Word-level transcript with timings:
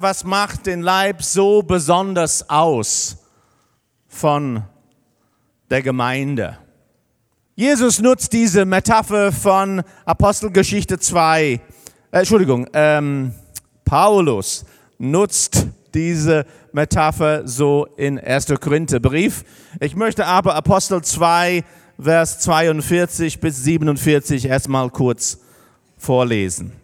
Was 0.00 0.22
macht 0.22 0.66
den 0.66 0.80
Leib 0.80 1.24
so 1.24 1.60
besonders 1.60 2.48
aus 2.48 3.16
von 4.06 4.62
der 5.70 5.82
Gemeinde? 5.82 6.56
Jesus 7.56 7.98
nutzt 7.98 8.32
diese 8.32 8.64
Metapher 8.64 9.32
von 9.32 9.82
Apostelgeschichte 10.04 11.00
2. 11.00 11.42
Äh, 11.42 11.60
Entschuldigung, 12.12 12.68
ähm, 12.74 13.32
Paulus 13.84 14.64
nutzt 14.98 15.66
diese 15.92 16.46
Metapher 16.70 17.48
so 17.48 17.88
in 17.96 18.20
1. 18.20 18.54
Korintherbrief. 18.60 19.44
Ich 19.80 19.96
möchte 19.96 20.26
aber 20.26 20.54
Apostel 20.54 21.02
2, 21.02 21.64
Vers 22.00 22.38
42 22.38 23.40
bis 23.40 23.64
47 23.64 24.44
erstmal 24.44 24.90
kurz 24.90 25.40
vorlesen. 25.96 26.77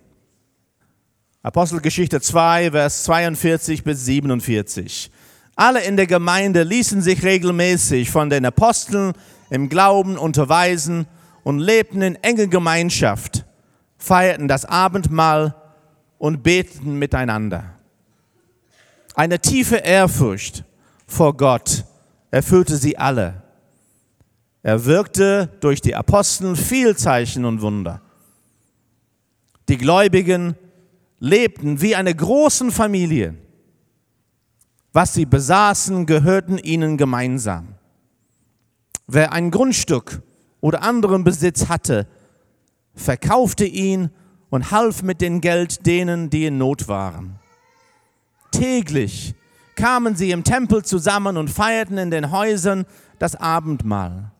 Apostelgeschichte 1.44 2.22
2, 2.22 2.70
Vers 2.70 3.04
42 3.04 3.84
bis 3.84 4.06
47. 4.06 5.10
Alle 5.54 5.84
in 5.84 5.98
der 5.98 6.06
Gemeinde 6.06 6.62
ließen 6.62 7.02
sich 7.02 7.22
regelmäßig 7.22 8.10
von 8.10 8.30
den 8.30 8.46
Aposteln 8.46 9.12
im 9.50 9.68
Glauben 9.68 10.16
unterweisen 10.16 11.06
und 11.42 11.58
lebten 11.58 12.00
in 12.00 12.14
enger 12.14 12.46
Gemeinschaft, 12.46 13.44
feierten 13.98 14.48
das 14.48 14.64
Abendmahl 14.64 15.54
und 16.16 16.42
beteten 16.42 16.98
miteinander. 16.98 17.74
Eine 19.14 19.38
tiefe 19.38 19.76
Ehrfurcht 19.76 20.64
vor 21.06 21.36
Gott 21.36 21.84
erfüllte 22.30 22.78
sie 22.78 22.96
alle. 22.96 23.42
Er 24.62 24.86
wirkte 24.86 25.50
durch 25.60 25.82
die 25.82 25.94
Apostel 25.94 26.56
viel 26.56 26.96
Zeichen 26.96 27.44
und 27.44 27.60
Wunder. 27.60 28.00
Die 29.68 29.76
Gläubigen 29.76 30.56
lebten 31.18 31.80
wie 31.80 31.96
eine 31.96 32.14
große 32.14 32.70
Familie. 32.70 33.34
Was 34.92 35.14
sie 35.14 35.26
besaßen, 35.26 36.06
gehörten 36.06 36.58
ihnen 36.58 36.96
gemeinsam. 36.96 37.74
Wer 39.06 39.32
ein 39.32 39.50
Grundstück 39.50 40.22
oder 40.60 40.82
anderen 40.82 41.24
Besitz 41.24 41.68
hatte, 41.68 42.06
verkaufte 42.94 43.64
ihn 43.64 44.10
und 44.50 44.70
half 44.70 45.02
mit 45.02 45.20
dem 45.20 45.40
Geld 45.40 45.84
denen, 45.86 46.30
die 46.30 46.46
in 46.46 46.58
Not 46.58 46.88
waren. 46.88 47.38
Täglich 48.52 49.34
kamen 49.74 50.14
sie 50.14 50.30
im 50.30 50.44
Tempel 50.44 50.84
zusammen 50.84 51.36
und 51.36 51.50
feierten 51.50 51.98
in 51.98 52.10
den 52.12 52.30
Häusern 52.30 52.86
das 53.18 53.34
Abendmahl. 53.34 54.30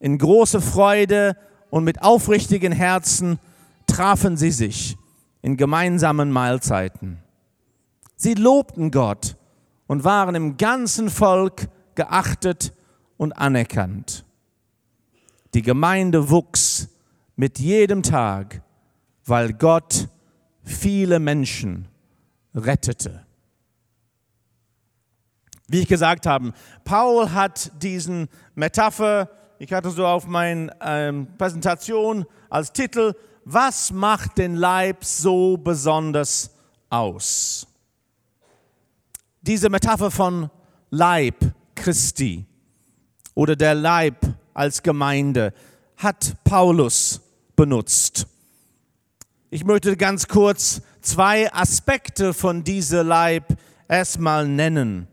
In 0.00 0.18
großer 0.18 0.60
Freude 0.60 1.36
und 1.70 1.84
mit 1.84 2.02
aufrichtigen 2.02 2.72
Herzen 2.72 3.38
trafen 3.86 4.36
sie 4.36 4.50
sich 4.50 4.96
in 5.42 5.56
gemeinsamen 5.56 6.30
Mahlzeiten. 6.30 7.18
Sie 8.16 8.34
lobten 8.34 8.90
Gott 8.90 9.36
und 9.86 10.04
waren 10.04 10.34
im 10.34 10.56
ganzen 10.56 11.10
Volk 11.10 11.68
geachtet 11.94 12.72
und 13.16 13.32
anerkannt. 13.32 14.24
Die 15.54 15.62
Gemeinde 15.62 16.30
wuchs 16.30 16.88
mit 17.36 17.58
jedem 17.58 18.02
Tag, 18.02 18.62
weil 19.24 19.52
Gott 19.52 20.08
viele 20.62 21.18
Menschen 21.18 21.88
rettete. 22.54 23.26
Wie 25.68 25.80
ich 25.80 25.88
gesagt 25.88 26.26
habe, 26.26 26.52
Paul 26.84 27.32
hat 27.32 27.72
diesen 27.82 28.28
Metapher, 28.54 29.30
ich 29.58 29.72
hatte 29.72 29.90
so 29.90 30.06
auf 30.06 30.26
meiner 30.26 30.72
ähm, 30.80 31.28
Präsentation 31.38 32.24
als 32.48 32.72
Titel 32.72 33.14
was 33.48 33.92
macht 33.92 34.38
den 34.38 34.56
Leib 34.56 35.04
so 35.04 35.56
besonders 35.56 36.50
aus? 36.90 37.68
Diese 39.40 39.70
Metapher 39.70 40.10
von 40.10 40.50
Leib 40.90 41.54
Christi 41.76 42.44
oder 43.34 43.54
der 43.54 43.76
Leib 43.76 44.26
als 44.52 44.82
Gemeinde 44.82 45.54
hat 45.96 46.34
Paulus 46.42 47.20
benutzt. 47.54 48.26
Ich 49.50 49.64
möchte 49.64 49.96
ganz 49.96 50.26
kurz 50.26 50.82
zwei 51.00 51.52
Aspekte 51.54 52.34
von 52.34 52.64
diesem 52.64 53.06
Leib 53.06 53.56
erstmal 53.86 54.48
nennen. 54.48 55.06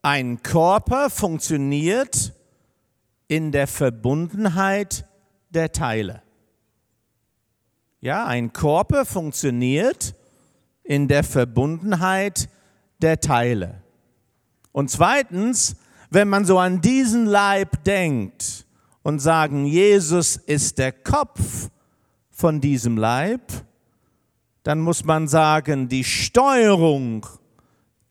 Ein 0.00 0.40
Körper 0.44 1.10
funktioniert 1.10 2.32
in 3.26 3.50
der 3.50 3.66
Verbundenheit 3.66 5.08
der 5.50 5.72
Teile. 5.72 6.22
Ja, 8.06 8.24
ein 8.24 8.52
Körper 8.52 9.04
funktioniert 9.04 10.14
in 10.84 11.08
der 11.08 11.24
Verbundenheit 11.24 12.48
der 13.02 13.18
Teile. 13.18 13.82
Und 14.70 14.92
zweitens, 14.92 15.74
wenn 16.10 16.28
man 16.28 16.44
so 16.44 16.56
an 16.60 16.80
diesen 16.80 17.26
Leib 17.26 17.82
denkt 17.82 18.64
und 19.02 19.18
sagen, 19.18 19.66
Jesus 19.66 20.36
ist 20.36 20.78
der 20.78 20.92
Kopf 20.92 21.68
von 22.30 22.60
diesem 22.60 22.96
Leib, 22.96 23.42
dann 24.62 24.78
muss 24.78 25.04
man 25.04 25.26
sagen, 25.26 25.88
die 25.88 26.04
Steuerung 26.04 27.26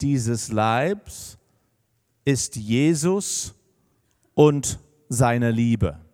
dieses 0.02 0.52
Leibs 0.52 1.38
ist 2.26 2.58
Jesus 2.58 3.56
und 4.34 4.78
seine 5.08 5.52
Liebe. 5.52 6.05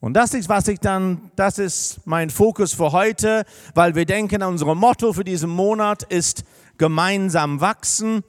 Und 0.00 0.14
das 0.14 0.32
ist, 0.34 0.48
was 0.48 0.68
ich 0.68 0.78
dann, 0.78 1.30
das 1.34 1.58
ist 1.58 2.06
mein 2.06 2.30
Fokus 2.30 2.72
für 2.72 2.92
heute, 2.92 3.44
weil 3.74 3.94
wir 3.96 4.06
denken, 4.06 4.42
unser 4.42 4.74
Motto 4.74 5.12
für 5.12 5.24
diesen 5.24 5.50
Monat 5.50 6.04
ist 6.04 6.44
gemeinsam 6.76 7.60
wachsen, 7.60 8.22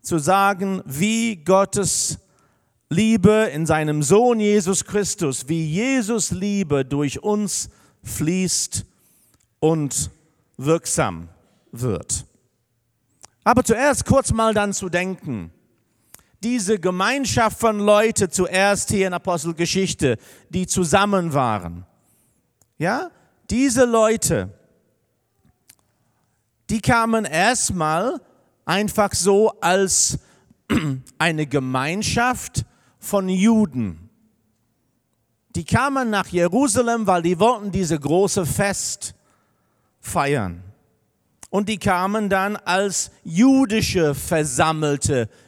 zu 0.00 0.18
sagen, 0.18 0.82
wie 0.86 1.36
Gottes 1.36 2.18
Liebe 2.88 3.50
in 3.52 3.66
seinem 3.66 4.02
Sohn 4.02 4.40
Jesus 4.40 4.84
Christus, 4.84 5.48
wie 5.48 5.66
Jesus 5.66 6.30
Liebe 6.30 6.84
durch 6.84 7.22
uns 7.22 7.68
fließt 8.02 8.86
und 9.60 10.10
wirksam 10.56 11.28
wird. 11.72 12.24
Aber 13.44 13.64
zuerst 13.64 14.06
kurz 14.06 14.32
mal 14.32 14.54
dann 14.54 14.72
zu 14.72 14.88
denken, 14.88 15.50
diese 16.44 16.78
Gemeinschaft 16.78 17.58
von 17.58 17.80
Leuten 17.80 18.30
zuerst 18.30 18.90
hier 18.90 19.06
in 19.06 19.14
Apostelgeschichte, 19.14 20.18
die 20.50 20.66
zusammen 20.66 21.32
waren. 21.32 21.86
Ja, 22.76 23.10
diese 23.48 23.86
Leute, 23.86 24.50
die 26.68 26.82
kamen 26.82 27.24
erstmal 27.24 28.20
einfach 28.66 29.14
so 29.14 29.58
als 29.60 30.18
eine 31.18 31.46
Gemeinschaft 31.46 32.64
von 32.98 33.28
Juden. 33.28 34.10
Die 35.56 35.64
kamen 35.64 36.10
nach 36.10 36.26
Jerusalem, 36.26 37.06
weil 37.06 37.22
die 37.22 37.38
wollten 37.38 37.70
diese 37.70 37.98
große 37.98 38.44
Fest 38.44 39.14
feiern. 40.00 40.62
Und 41.48 41.68
die 41.68 41.78
kamen 41.78 42.28
dann 42.28 42.56
als 42.56 43.12
jüdische 43.22 44.14
versammelte 44.14 45.22
Gemeinschaft 45.22 45.43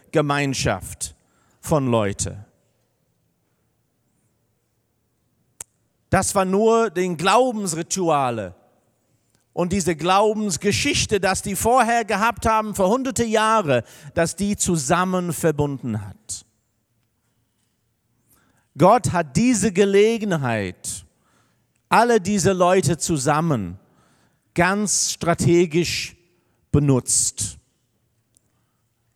von 1.61 1.89
Leuten. 1.89 2.45
Das 6.11 6.35
war 6.35 6.45
nur 6.45 6.91
den 6.91 7.17
Glaubensrituale 7.17 8.55
und 9.53 9.73
diese 9.73 9.97
Glaubensgeschichte, 9.97 11.19
dass 11.19 11.43
die 11.43 11.57
vorher 11.57 12.05
gehabt 12.05 12.47
haben, 12.47 12.75
vor 12.75 12.89
hunderte 12.89 13.25
Jahre, 13.25 13.85
dass 14.15 14.37
die 14.37 14.57
zusammen 14.57 15.33
verbunden 15.33 16.07
hat. 16.07 16.47
Gott 18.79 19.13
hat 19.13 19.37
diese 19.37 19.73
Gelegenheit, 19.73 21.07
alle 21.89 22.21
diese 22.21 22.53
Leute 22.53 22.99
zusammen 22.99 23.79
ganz 24.55 25.13
strategisch 25.13 26.17
benutzt. 26.71 27.59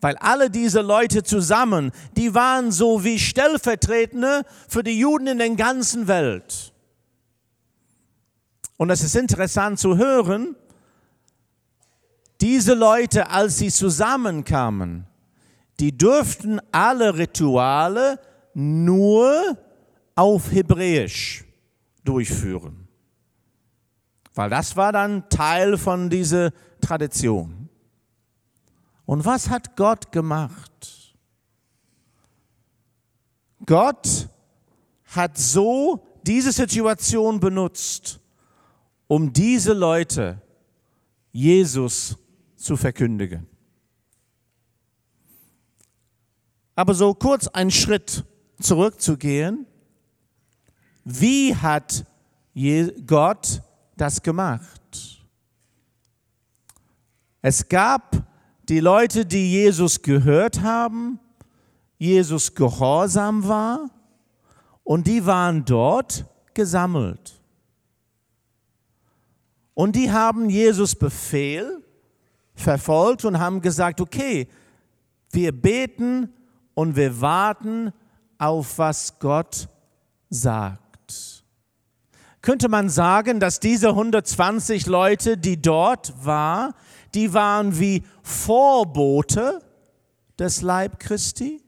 Weil 0.00 0.17
alle 0.17 0.50
diese 0.50 0.81
Leute 0.81 1.23
zusammen, 1.23 1.93
die 2.17 2.35
waren 2.35 2.73
so 2.73 3.05
wie 3.05 3.19
Stellvertretende 3.19 4.43
für 4.69 4.82
die 4.82 4.99
Juden 4.99 5.26
in 5.26 5.38
der 5.38 5.50
ganzen 5.50 6.08
Welt. 6.08 6.73
Und 8.79 8.88
es 8.88 9.02
ist 9.02 9.14
interessant 9.14 9.79
zu 9.79 9.99
hören, 9.99 10.56
diese 12.41 12.73
Leute, 12.73 13.29
als 13.29 13.58
sie 13.58 13.70
zusammenkamen, 13.70 15.06
die 15.79 15.97
durften 15.97 16.61
alle 16.73 17.19
Rituale 17.19 18.19
nur 18.55 19.58
auf 20.14 20.50
Hebräisch 20.50 21.44
durchführen. 22.05 22.88
Weil 24.35 24.49
das 24.49 24.76
war 24.76 24.93
dann 24.93 25.29
Teil 25.29 25.76
von 25.76 26.08
dieser 26.08 26.50
Tradition. 26.81 27.59
Und 29.10 29.24
was 29.24 29.50
hat 29.50 29.74
Gott 29.74 30.12
gemacht? 30.12 31.16
Gott 33.66 34.28
hat 35.06 35.36
so 35.36 36.06
diese 36.22 36.52
Situation 36.52 37.40
benutzt, 37.40 38.20
um 39.08 39.32
diese 39.32 39.72
Leute 39.72 40.40
Jesus 41.32 42.16
zu 42.54 42.76
verkündigen. 42.76 43.48
Aber 46.76 46.94
so 46.94 47.12
kurz 47.12 47.48
einen 47.48 47.72
Schritt 47.72 48.24
zurückzugehen, 48.60 49.66
wie 51.02 51.56
hat 51.56 52.06
Gott 53.08 53.60
das 53.96 54.22
gemacht? 54.22 55.20
Es 57.42 57.68
gab 57.68 58.30
die 58.70 58.78
Leute, 58.78 59.26
die 59.26 59.50
Jesus 59.50 60.00
gehört 60.00 60.61
haben, 60.61 61.19
Jesus 61.99 62.55
gehorsam 62.55 63.49
war 63.49 63.90
und 64.84 65.08
die 65.08 65.26
waren 65.26 65.64
dort 65.64 66.25
gesammelt. 66.55 67.43
Und 69.75 69.96
die 69.96 70.12
haben 70.12 70.49
Jesus 70.49 70.94
Befehl 70.94 71.82
verfolgt 72.55 73.25
und 73.25 73.40
haben 73.40 73.61
gesagt, 73.61 74.00
okay, 74.00 74.49
wir 75.32 75.50
beten 75.50 76.32
und 76.75 76.94
wir 76.94 77.20
warten 77.20 77.93
auf 78.38 78.78
was 78.78 79.19
Gott 79.19 79.69
sagt. 80.28 81.44
Könnte 82.40 82.69
man 82.69 82.88
sagen, 82.88 83.40
dass 83.40 83.58
diese 83.58 83.88
120 83.88 84.87
Leute, 84.87 85.37
die 85.37 85.61
dort 85.61 86.14
waren, 86.25 86.72
die 87.14 87.32
waren 87.34 87.78
wie 87.78 88.02
Vorbote 88.22 89.60
des 90.38 90.62
Leib 90.62 90.98
Christi? 90.98 91.62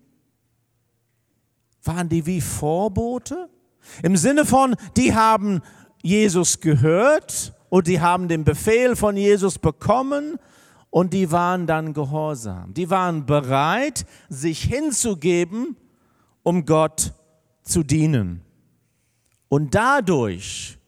Waren 1.84 2.08
die 2.08 2.26
wie 2.26 2.40
Vorbote? 2.40 3.48
Im 4.02 4.16
Sinne 4.16 4.44
von, 4.44 4.76
die 4.96 5.14
haben 5.14 5.60
Jesus 6.02 6.60
gehört 6.60 7.52
und 7.68 7.86
die 7.86 8.00
haben 8.00 8.28
den 8.28 8.44
Befehl 8.44 8.96
von 8.96 9.16
Jesus 9.16 9.58
bekommen 9.58 10.38
und 10.90 11.12
die 11.12 11.32
waren 11.32 11.66
dann 11.66 11.94
gehorsam. 11.94 12.74
Die 12.74 12.90
waren 12.90 13.26
bereit, 13.26 14.04
sich 14.28 14.62
hinzugeben, 14.62 15.76
um 16.42 16.66
Gott 16.66 17.14
zu 17.62 17.82
dienen. 17.82 18.42
Und 19.48 19.74
dadurch 19.74 20.78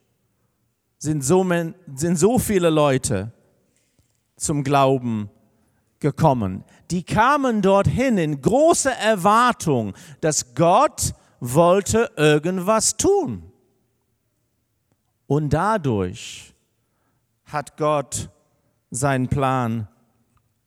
sind 0.98 1.24
so, 1.24 1.44
sind 1.94 2.16
so 2.18 2.38
viele 2.38 2.70
Leute 2.70 3.32
zum 4.44 4.64
Glauben 4.64 5.30
gekommen. 6.00 6.64
Die 6.90 7.02
kamen 7.02 7.62
dorthin 7.62 8.18
in 8.18 8.40
großer 8.40 8.92
Erwartung, 8.92 9.94
dass 10.20 10.54
Gott 10.54 11.14
wollte 11.40 12.10
irgendwas 12.16 12.96
tun. 12.96 13.50
Und 15.26 15.50
dadurch 15.50 16.54
hat 17.46 17.76
Gott 17.76 18.28
seinen 18.90 19.28
Plan 19.28 19.88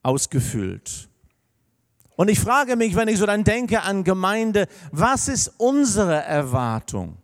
ausgefüllt. 0.03 1.09
Und 2.15 2.29
ich 2.29 2.39
frage 2.39 2.75
mich, 2.75 2.95
wenn 2.95 3.07
ich 3.07 3.19
so 3.19 3.27
dann 3.27 3.43
denke 3.43 3.83
an 3.83 4.03
Gemeinde, 4.03 4.67
was 4.91 5.27
ist 5.27 5.53
unsere 5.57 6.23
Erwartung 6.23 7.17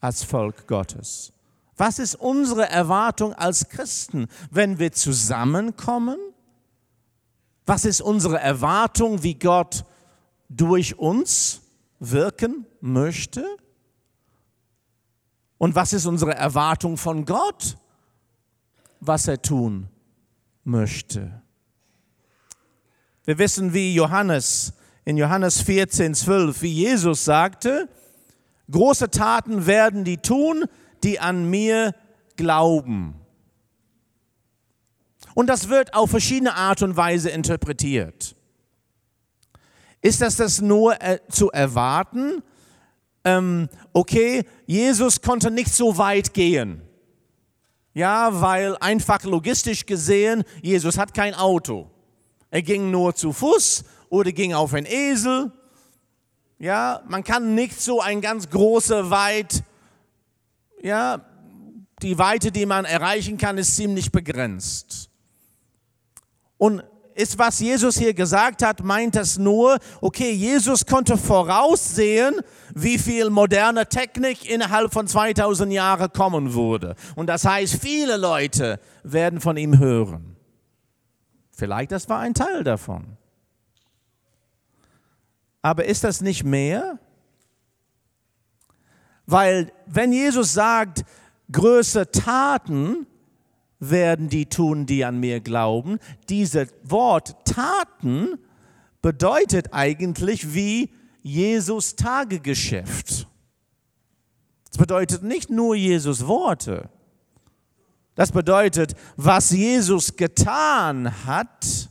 als 0.00 0.22
Volk 0.22 0.68
Gottes? 0.68 1.32
Was 1.82 1.98
ist 1.98 2.14
unsere 2.14 2.68
Erwartung 2.70 3.34
als 3.34 3.68
Christen, 3.68 4.28
wenn 4.52 4.78
wir 4.78 4.92
zusammenkommen? 4.92 6.16
Was 7.66 7.84
ist 7.84 8.00
unsere 8.00 8.38
Erwartung, 8.38 9.24
wie 9.24 9.34
Gott 9.34 9.84
durch 10.48 10.96
uns 10.96 11.60
wirken 11.98 12.66
möchte? 12.80 13.44
Und 15.58 15.74
was 15.74 15.92
ist 15.92 16.06
unsere 16.06 16.36
Erwartung 16.36 16.96
von 16.96 17.24
Gott, 17.24 17.76
was 19.00 19.26
er 19.26 19.42
tun 19.42 19.88
möchte? 20.62 21.42
Wir 23.24 23.38
wissen, 23.38 23.74
wie 23.74 23.92
Johannes 23.92 24.72
in 25.04 25.16
Johannes 25.16 25.60
14, 25.60 26.14
12, 26.14 26.62
wie 26.62 26.74
Jesus 26.74 27.24
sagte, 27.24 27.88
große 28.70 29.10
Taten 29.10 29.66
werden 29.66 30.04
die 30.04 30.18
tun, 30.18 30.66
die 31.04 31.20
an 31.20 31.48
mir 31.48 31.94
glauben. 32.36 33.14
Und 35.34 35.46
das 35.48 35.68
wird 35.68 35.94
auf 35.94 36.10
verschiedene 36.10 36.54
Art 36.54 36.82
und 36.82 36.96
Weise 36.96 37.30
interpretiert. 37.30 38.36
Ist 40.00 40.20
das 40.20 40.36
das 40.36 40.60
nur 40.60 41.00
äh, 41.00 41.20
zu 41.28 41.50
erwarten? 41.50 42.42
Ähm, 43.24 43.68
okay, 43.92 44.44
Jesus 44.66 45.22
konnte 45.22 45.50
nicht 45.50 45.72
so 45.72 45.96
weit 45.96 46.34
gehen. 46.34 46.82
Ja, 47.94 48.40
weil 48.40 48.76
einfach 48.78 49.22
logistisch 49.22 49.86
gesehen, 49.86 50.44
Jesus 50.62 50.98
hat 50.98 51.14
kein 51.14 51.34
Auto. 51.34 51.88
Er 52.50 52.62
ging 52.62 52.90
nur 52.90 53.14
zu 53.14 53.32
Fuß 53.32 53.84
oder 54.08 54.32
ging 54.32 54.54
auf 54.54 54.74
einen 54.74 54.86
Esel. 54.86 55.52
Ja, 56.58 57.02
man 57.06 57.22
kann 57.22 57.54
nicht 57.54 57.80
so 57.80 58.00
ein 58.00 58.20
ganz 58.20 58.48
große 58.50 59.10
Weit, 59.10 59.62
ja, 60.82 61.24
die 62.02 62.18
Weite, 62.18 62.50
die 62.50 62.66
man 62.66 62.84
erreichen 62.84 63.38
kann, 63.38 63.58
ist 63.58 63.76
ziemlich 63.76 64.10
begrenzt. 64.10 65.08
Und 66.58 66.82
ist, 67.14 67.38
was 67.38 67.60
Jesus 67.60 67.98
hier 67.98 68.14
gesagt 68.14 68.62
hat, 68.62 68.82
meint 68.82 69.16
das 69.16 69.38
nur, 69.38 69.78
okay, 70.00 70.32
Jesus 70.32 70.86
konnte 70.86 71.16
voraussehen, 71.16 72.40
wie 72.74 72.98
viel 72.98 73.30
moderne 73.30 73.86
Technik 73.86 74.48
innerhalb 74.48 74.92
von 74.92 75.06
2000 75.06 75.72
Jahren 75.72 76.12
kommen 76.12 76.54
würde. 76.54 76.94
Und 77.14 77.26
das 77.26 77.44
heißt, 77.44 77.80
viele 77.80 78.16
Leute 78.16 78.80
werden 79.02 79.40
von 79.40 79.56
ihm 79.56 79.78
hören. 79.78 80.36
Vielleicht 81.50 81.92
das 81.92 82.08
war 82.08 82.20
ein 82.20 82.34
Teil 82.34 82.64
davon. 82.64 83.18
Aber 85.60 85.84
ist 85.84 86.02
das 86.02 86.20
nicht 86.20 86.44
mehr? 86.44 86.98
Weil 89.26 89.72
wenn 89.86 90.12
Jesus 90.12 90.52
sagt, 90.52 91.04
größere 91.50 92.10
Taten 92.10 93.06
werden 93.78 94.28
die 94.28 94.46
tun, 94.46 94.86
die 94.86 95.04
an 95.04 95.18
mir 95.18 95.40
glauben. 95.40 95.98
Dieses 96.28 96.68
Wort 96.84 97.44
Taten 97.44 98.38
bedeutet 99.02 99.72
eigentlich 99.72 100.54
wie 100.54 100.90
Jesus 101.22 101.96
Tagegeschäft. 101.96 103.26
Das 104.68 104.78
bedeutet 104.78 105.24
nicht 105.24 105.50
nur 105.50 105.74
Jesus 105.74 106.26
Worte. 106.28 106.88
Das 108.14 108.30
bedeutet, 108.30 108.94
was 109.16 109.50
Jesus 109.50 110.16
getan 110.16 111.26
hat, 111.26 111.90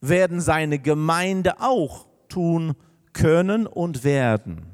werden 0.00 0.40
seine 0.40 0.78
Gemeinde 0.78 1.60
auch 1.60 2.06
tun 2.28 2.74
können 3.12 3.66
und 3.66 4.04
werden 4.04 4.69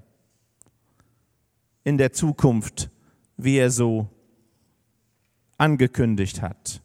in 1.86 1.98
der 1.98 2.12
Zukunft, 2.12 2.90
wie 3.36 3.58
er 3.58 3.70
so 3.70 4.08
angekündigt 5.56 6.42
hat. 6.42 6.82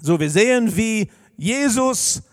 So, 0.00 0.18
wir 0.18 0.28
sehen, 0.28 0.76
wie 0.76 1.08
Jesus 1.36 2.24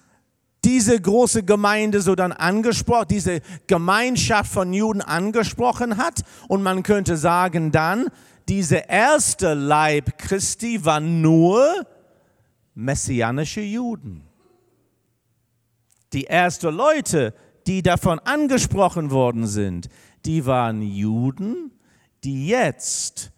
diese 0.63 0.99
große 0.99 1.43
Gemeinde 1.43 2.01
so 2.01 2.15
dann 2.15 2.31
angesprochen, 2.31 3.09
diese 3.11 3.41
Gemeinschaft 3.67 4.51
von 4.51 4.73
Juden 4.73 5.03
angesprochen 5.03 5.97
hat. 5.97 6.23
Und 6.47 6.63
man 6.63 6.81
könnte 6.81 7.15
sagen 7.15 7.71
dann, 7.71 8.07
diese 8.49 8.77
erste 8.77 9.53
Leib 9.53 10.17
Christi 10.17 10.83
war 10.83 10.99
nur 10.99 11.85
messianische 12.73 13.61
Juden. 13.61 14.23
Die 16.13 16.25
ersten 16.25 16.73
Leute, 16.73 17.35
die 17.67 17.83
davon 17.83 18.19
angesprochen 18.19 19.11
worden 19.11 19.45
sind, 19.45 19.89
die 20.25 20.45
waren 20.45 20.81
Juden, 20.81 21.71
die 22.23 22.47
jetzt 22.47 23.31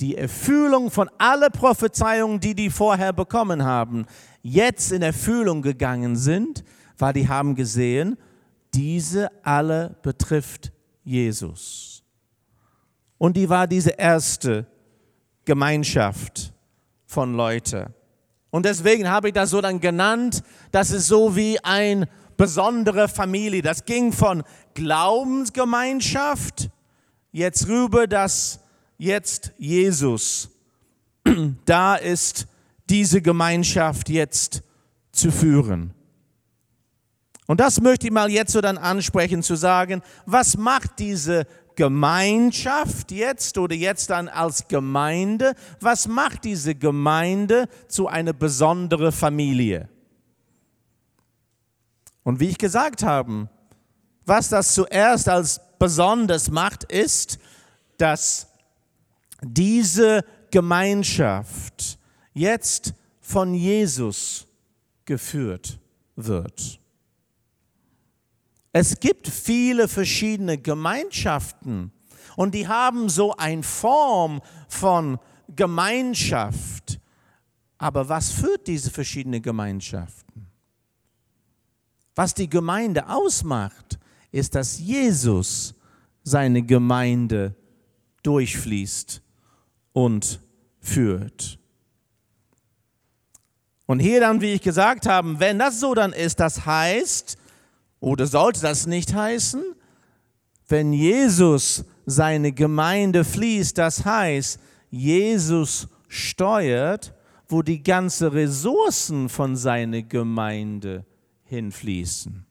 die 0.00 0.16
Erfüllung 0.16 0.90
von 0.90 1.08
alle 1.18 1.50
Prophezeiungen, 1.50 2.40
die 2.40 2.54
die 2.54 2.68
vorher 2.68 3.12
bekommen 3.12 3.64
haben, 3.64 4.06
jetzt 4.42 4.92
in 4.92 5.02
Erfüllung 5.02 5.62
gegangen 5.62 6.16
sind, 6.16 6.64
weil 6.98 7.12
die 7.12 7.28
haben 7.28 7.54
gesehen, 7.54 8.18
diese 8.74 9.30
alle 9.44 9.96
betrifft 10.02 10.72
Jesus. 11.04 12.02
Und 13.18 13.36
die 13.36 13.48
war 13.48 13.66
diese 13.66 13.90
erste 13.90 14.66
Gemeinschaft 15.44 16.52
von 17.06 17.34
Leuten. 17.34 17.94
Und 18.50 18.66
deswegen 18.66 19.08
habe 19.08 19.28
ich 19.28 19.34
das 19.34 19.50
so 19.50 19.60
dann 19.60 19.80
genannt, 19.80 20.42
das 20.72 20.90
ist 20.90 21.06
so 21.06 21.36
wie 21.36 21.58
eine 21.64 22.08
besondere 22.36 23.08
Familie. 23.08 23.62
Das 23.62 23.84
ging 23.84 24.12
von 24.12 24.42
Glaubensgemeinschaft 24.74 26.70
jetzt 27.32 27.68
rüber, 27.68 28.06
dass 28.06 28.60
jetzt 28.98 29.52
Jesus 29.58 30.50
da 31.64 31.96
ist, 31.96 32.46
diese 32.88 33.20
Gemeinschaft 33.20 34.08
jetzt 34.08 34.62
zu 35.12 35.30
führen. 35.30 35.92
Und 37.46 37.60
das 37.60 37.80
möchte 37.80 38.06
ich 38.06 38.12
mal 38.12 38.30
jetzt 38.30 38.52
so 38.52 38.60
dann 38.60 38.78
ansprechen, 38.78 39.42
zu 39.42 39.54
sagen, 39.54 40.02
was 40.24 40.56
macht 40.56 40.98
diese 40.98 41.46
Gemeinschaft 41.76 43.12
jetzt 43.12 43.58
oder 43.58 43.74
jetzt 43.74 44.10
dann 44.10 44.28
als 44.28 44.66
Gemeinde, 44.66 45.54
was 45.80 46.08
macht 46.08 46.44
diese 46.44 46.74
Gemeinde 46.74 47.68
zu 47.86 48.08
einer 48.08 48.32
besonderen 48.32 49.12
Familie? 49.12 49.88
Und 52.26 52.40
wie 52.40 52.48
ich 52.48 52.58
gesagt 52.58 53.04
habe, 53.04 53.48
was 54.24 54.48
das 54.48 54.74
zuerst 54.74 55.28
als 55.28 55.60
besonders 55.78 56.50
macht, 56.50 56.82
ist, 56.82 57.38
dass 57.98 58.48
diese 59.42 60.24
Gemeinschaft 60.50 62.00
jetzt 62.34 62.94
von 63.20 63.54
Jesus 63.54 64.48
geführt 65.04 65.78
wird. 66.16 66.80
Es 68.72 68.98
gibt 68.98 69.28
viele 69.28 69.86
verschiedene 69.86 70.58
Gemeinschaften 70.58 71.92
und 72.34 72.56
die 72.56 72.66
haben 72.66 73.08
so 73.08 73.36
eine 73.36 73.62
Form 73.62 74.42
von 74.66 75.20
Gemeinschaft. 75.54 76.98
Aber 77.78 78.08
was 78.08 78.32
führt 78.32 78.66
diese 78.66 78.90
verschiedenen 78.90 79.42
Gemeinschaften? 79.42 80.35
Was 82.16 82.34
die 82.34 82.48
Gemeinde 82.48 83.08
ausmacht, 83.08 83.98
ist, 84.32 84.54
dass 84.54 84.78
Jesus 84.78 85.74
seine 86.24 86.62
Gemeinde 86.62 87.54
durchfließt 88.22 89.22
und 89.92 90.40
führt. 90.80 91.58
Und 93.84 94.00
hier 94.00 94.20
dann, 94.20 94.40
wie 94.40 94.54
ich 94.54 94.62
gesagt 94.62 95.06
habe, 95.06 95.38
wenn 95.38 95.58
das 95.58 95.78
so 95.78 95.94
dann 95.94 96.12
ist, 96.12 96.40
das 96.40 96.66
heißt, 96.66 97.36
oder 98.00 98.26
sollte 98.26 98.62
das 98.62 98.86
nicht 98.86 99.14
heißen, 99.14 99.62
wenn 100.68 100.92
Jesus 100.92 101.84
seine 102.06 102.52
Gemeinde 102.52 103.24
fließt, 103.24 103.78
das 103.78 104.04
heißt, 104.04 104.58
Jesus 104.90 105.86
steuert, 106.08 107.14
wo 107.48 107.62
die 107.62 107.82
ganzen 107.82 108.28
Ressourcen 108.28 109.28
von 109.28 109.54
seiner 109.54 110.02
Gemeinde 110.02 111.04
hinfließen. 111.46 112.44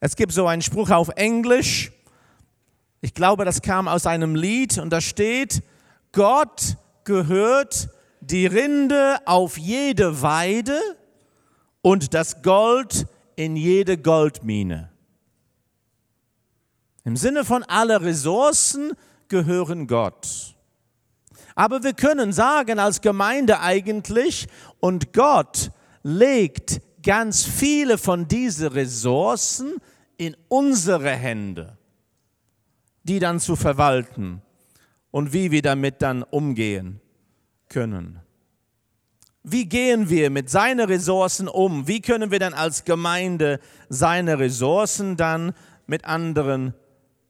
Es 0.00 0.16
gibt 0.16 0.32
so 0.32 0.46
einen 0.46 0.62
Spruch 0.62 0.90
auf 0.90 1.08
Englisch, 1.16 1.90
ich 3.04 3.12
glaube, 3.12 3.44
das 3.44 3.60
kam 3.60 3.86
aus 3.86 4.06
einem 4.06 4.34
Lied 4.34 4.78
und 4.78 4.88
da 4.88 5.02
steht, 5.02 5.62
Gott 6.12 6.78
gehört 7.04 7.90
die 8.20 8.46
Rinde 8.46 9.18
auf 9.26 9.58
jede 9.58 10.22
Weide 10.22 10.80
und 11.82 12.14
das 12.14 12.40
Gold 12.40 13.06
in 13.36 13.56
jede 13.56 13.98
Goldmine. 13.98 14.90
Im 17.04 17.18
Sinne 17.18 17.44
von 17.44 17.62
alle 17.64 18.00
Ressourcen 18.00 18.94
gehören 19.28 19.86
Gott. 19.86 20.54
Aber 21.54 21.82
wir 21.82 21.92
können 21.92 22.32
sagen 22.32 22.78
als 22.78 23.02
Gemeinde 23.02 23.60
eigentlich, 23.60 24.48
und 24.80 25.12
Gott 25.12 25.70
legt 26.04 26.80
ganz 27.02 27.44
viele 27.44 27.98
von 27.98 28.28
diesen 28.28 28.68
Ressourcen 28.68 29.74
in 30.16 30.36
unsere 30.48 31.10
Hände, 31.10 31.76
die 33.02 33.18
dann 33.18 33.40
zu 33.40 33.56
verwalten 33.56 34.42
und 35.10 35.32
wie 35.32 35.50
wir 35.50 35.62
damit 35.62 36.00
dann 36.02 36.22
umgehen 36.22 37.00
können. 37.68 38.20
Wie 39.42 39.66
gehen 39.66 40.08
wir 40.08 40.30
mit 40.30 40.48
seinen 40.48 40.88
Ressourcen 40.88 41.48
um? 41.48 41.86
Wie 41.86 42.00
können 42.00 42.30
wir 42.30 42.38
dann 42.38 42.54
als 42.54 42.84
Gemeinde 42.84 43.60
seine 43.88 44.38
Ressourcen 44.38 45.16
dann 45.16 45.52
mit 45.86 46.06
anderen 46.06 46.72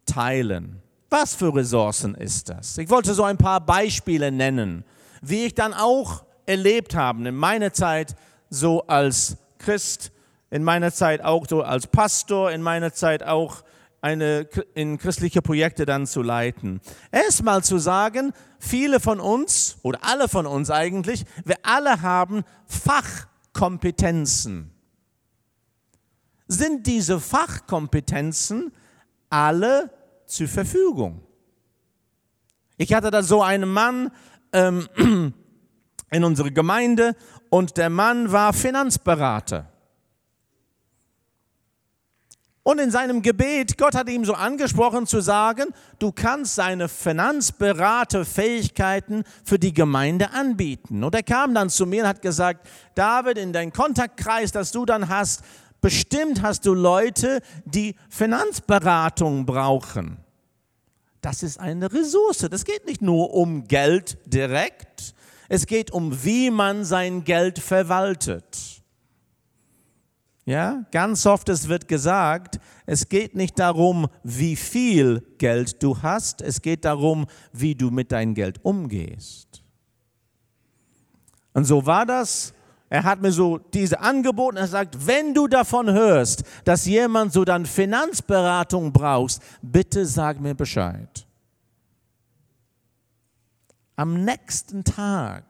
teilen? 0.07 0.81
Was 1.11 1.35
für 1.35 1.55
Ressourcen 1.55 2.15
ist 2.15 2.49
das? 2.51 2.79
Ich 2.79 2.89
wollte 2.91 3.15
so 3.15 3.25
ein 3.25 3.37
paar 3.37 3.61
Beispiele 3.61 4.31
nennen, 4.31 4.85
wie 5.23 5.47
ich 5.47 5.55
dann 5.55 5.75
auch 5.75 6.25
erlebt 6.47 6.95
habe 6.95 7.29
in 7.29 7.35
meiner 7.35 7.73
Zeit 7.73 8.15
so 8.55 8.87
als 8.87 9.37
Christ, 9.59 10.13
in 10.51 10.63
meiner 10.63 10.93
Zeit 10.93 11.23
auch 11.23 11.47
so 11.49 11.63
als 11.63 11.87
Pastor, 11.87 12.53
in 12.53 12.61
meiner 12.63 12.93
Zeit 12.93 13.23
auch 13.23 13.65
eine, 14.01 14.49
in 14.75 14.99
christliche 14.99 15.43
Projekte 15.43 15.87
dann 15.87 16.07
zu 16.07 16.23
leiten. 16.23 16.81
Erstmal 17.11 17.65
zu 17.65 17.79
sagen, 17.79 18.33
viele 18.59 19.01
von 19.01 19.19
uns 19.19 19.79
oder 19.83 20.01
alle 20.03 20.29
von 20.29 20.47
uns 20.47 20.71
eigentlich, 20.71 21.25
wir 21.45 21.57
alle 21.63 22.03
haben 22.03 22.45
Fachkompetenzen. 22.67 24.71
Sind 26.47 26.87
diese 26.87 27.19
Fachkompetenzen 27.19 28.73
alle 29.31 29.91
zur 30.27 30.49
Verfügung? 30.49 31.23
Ich 32.77 32.93
hatte 32.93 33.11
da 33.11 33.23
so 33.23 33.43
einen 33.43 33.71
Mann 33.71 34.11
ähm, 34.53 34.87
in 36.11 36.25
unserer 36.25 36.51
Gemeinde 36.51 37.15
und 37.51 37.77
der 37.77 37.91
Mann 37.91 38.33
war 38.33 38.53
Finanzberater. 38.53 39.69
Und 42.67 42.81
in 42.81 42.91
seinem 42.91 43.21
Gebet, 43.21 43.77
Gott 43.77 43.95
hat 43.95 44.09
ihm 44.09 44.25
so 44.25 44.33
angesprochen 44.33 45.07
zu 45.07 45.21
sagen, 45.21 45.67
du 45.99 46.13
kannst 46.13 46.55
seine 46.55 46.89
Finanzberaterfähigkeiten 46.89 49.25
für 49.45 49.59
die 49.59 49.75
Gemeinde 49.75 50.33
anbieten. 50.33 51.05
Und 51.05 51.15
er 51.15 51.23
kam 51.23 51.55
dann 51.55 51.69
zu 51.69 51.85
mir 51.85 52.05
und 52.05 52.09
hat 52.09 52.23
gesagt, 52.23 52.67
David, 52.95 53.37
in 53.37 53.53
deinem 53.53 53.71
Kontaktkreis, 53.71 54.51
das 54.51 54.73
du 54.73 54.87
dann 54.87 55.11
hast, 55.11 55.43
bestimmt 55.83 56.41
hast 56.41 56.65
du 56.65 56.73
Leute, 56.73 57.43
die 57.67 57.97
Finanzberatung 58.09 59.45
brauchen. 59.45 60.17
Das 61.21 61.43
ist 61.43 61.61
eine 61.61 61.93
Ressource. 61.93 62.49
Das 62.51 62.65
geht 62.65 62.87
nicht 62.87 63.03
nur 63.03 63.35
um 63.35 63.69
Geld 63.69 64.17
direkt, 64.25 64.94
es 65.55 65.67
geht 65.67 65.93
um, 65.93 66.25
wie 66.25 66.51
man 66.51 66.85
sein 66.85 67.23
Geld 67.23 67.61
verwaltet. 67.61 68.83
Ja, 70.47 70.85
ganz 70.91 71.25
oft 71.27 71.49
es 71.49 71.69
wird 71.69 71.87
gesagt, 71.87 72.59
es 72.87 73.09
geht 73.09 73.37
nicht 73.37 73.59
darum, 73.59 74.09
wie 74.25 74.57
viel 74.57 75.25
Geld 75.39 75.81
du 75.83 76.03
hast, 76.03 76.43
es 76.43 76.61
geht 76.61 76.85
darum, 76.85 77.27
wie 77.53 77.77
du 77.77 77.91
mit 77.91 78.11
deinem 78.11 78.35
Geld 78.35 78.63
umgehst. 78.65 79.63
Und 81.53 81.65
so 81.65 81.87
war 81.87 82.05
das. 82.05 82.53
Er 82.91 83.05
hat 83.05 83.23
mir 83.23 83.33
so 83.33 83.59
diese 83.59 84.01
angeboten, 84.01 84.57
er 84.57 84.67
sagt, 84.67 85.07
wenn 85.07 85.35
du 85.35 85.47
davon 85.47 85.91
hörst, 85.91 86.43
dass 86.65 86.85
jemand 86.85 87.33
so 87.33 87.45
dann 87.45 87.65
Finanzberatung 87.65 88.93
brauchst, 88.93 89.41
bitte 89.63 90.05
sag 90.05 90.41
mir 90.41 90.55
Bescheid. 90.55 91.24
Am 93.97 94.25
nächsten 94.25 94.85
Tag 94.85 95.45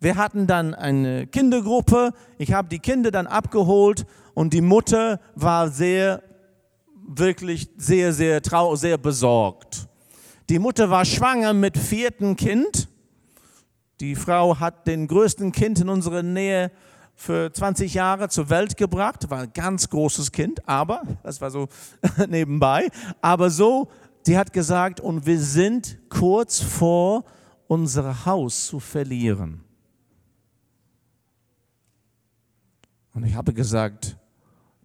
wir 0.00 0.16
hatten 0.16 0.46
dann 0.46 0.74
eine 0.74 1.26
Kindergruppe. 1.26 2.12
Ich 2.38 2.52
habe 2.52 2.68
die 2.68 2.78
Kinder 2.78 3.10
dann 3.10 3.26
abgeholt 3.26 4.06
und 4.34 4.52
die 4.52 4.60
Mutter 4.60 5.20
war 5.34 5.68
sehr, 5.70 6.22
wirklich 7.06 7.68
sehr, 7.76 8.12
sehr 8.12 8.40
trau, 8.40 8.76
sehr 8.76 8.96
besorgt. 8.96 9.88
Die 10.48 10.60
Mutter 10.60 10.88
war 10.88 11.04
schwanger 11.04 11.52
mit 11.52 11.76
vierten 11.76 12.36
Kind. 12.36 12.88
Die 14.00 14.14
Frau 14.14 14.60
hat 14.60 14.86
den 14.86 15.08
größten 15.08 15.50
Kind 15.50 15.80
in 15.80 15.88
unserer 15.88 16.22
Nähe 16.22 16.70
für 17.16 17.52
20 17.52 17.94
Jahre 17.94 18.28
zur 18.28 18.48
Welt 18.48 18.76
gebracht. 18.76 19.28
War 19.30 19.40
ein 19.40 19.52
ganz 19.52 19.90
großes 19.90 20.30
Kind, 20.30 20.66
aber 20.68 21.02
das 21.24 21.40
war 21.40 21.50
so 21.50 21.66
nebenbei. 22.28 22.88
Aber 23.20 23.50
so, 23.50 23.88
die 24.26 24.36
hat 24.36 24.52
gesagt, 24.52 25.00
und 25.00 25.26
wir 25.26 25.40
sind 25.40 25.98
kurz 26.08 26.60
vor 26.60 27.24
unser 27.66 28.26
Haus 28.26 28.66
zu 28.66 28.80
verlieren. 28.80 29.62
Und 33.14 33.24
ich 33.24 33.34
habe 33.34 33.52
gesagt, 33.52 34.16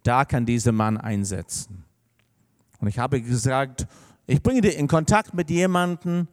da 0.02 0.24
kann 0.24 0.44
dieser 0.44 0.72
Mann 0.72 0.96
einsetzen. 0.96 1.84
Und 2.80 2.88
ich 2.88 2.98
habe 2.98 3.20
gesagt, 3.22 3.86
ich 4.26 4.42
bringe 4.42 4.60
dich 4.60 4.76
in 4.76 4.88
Kontakt 4.88 5.34
mit 5.34 5.50
jemandem 5.50 6.28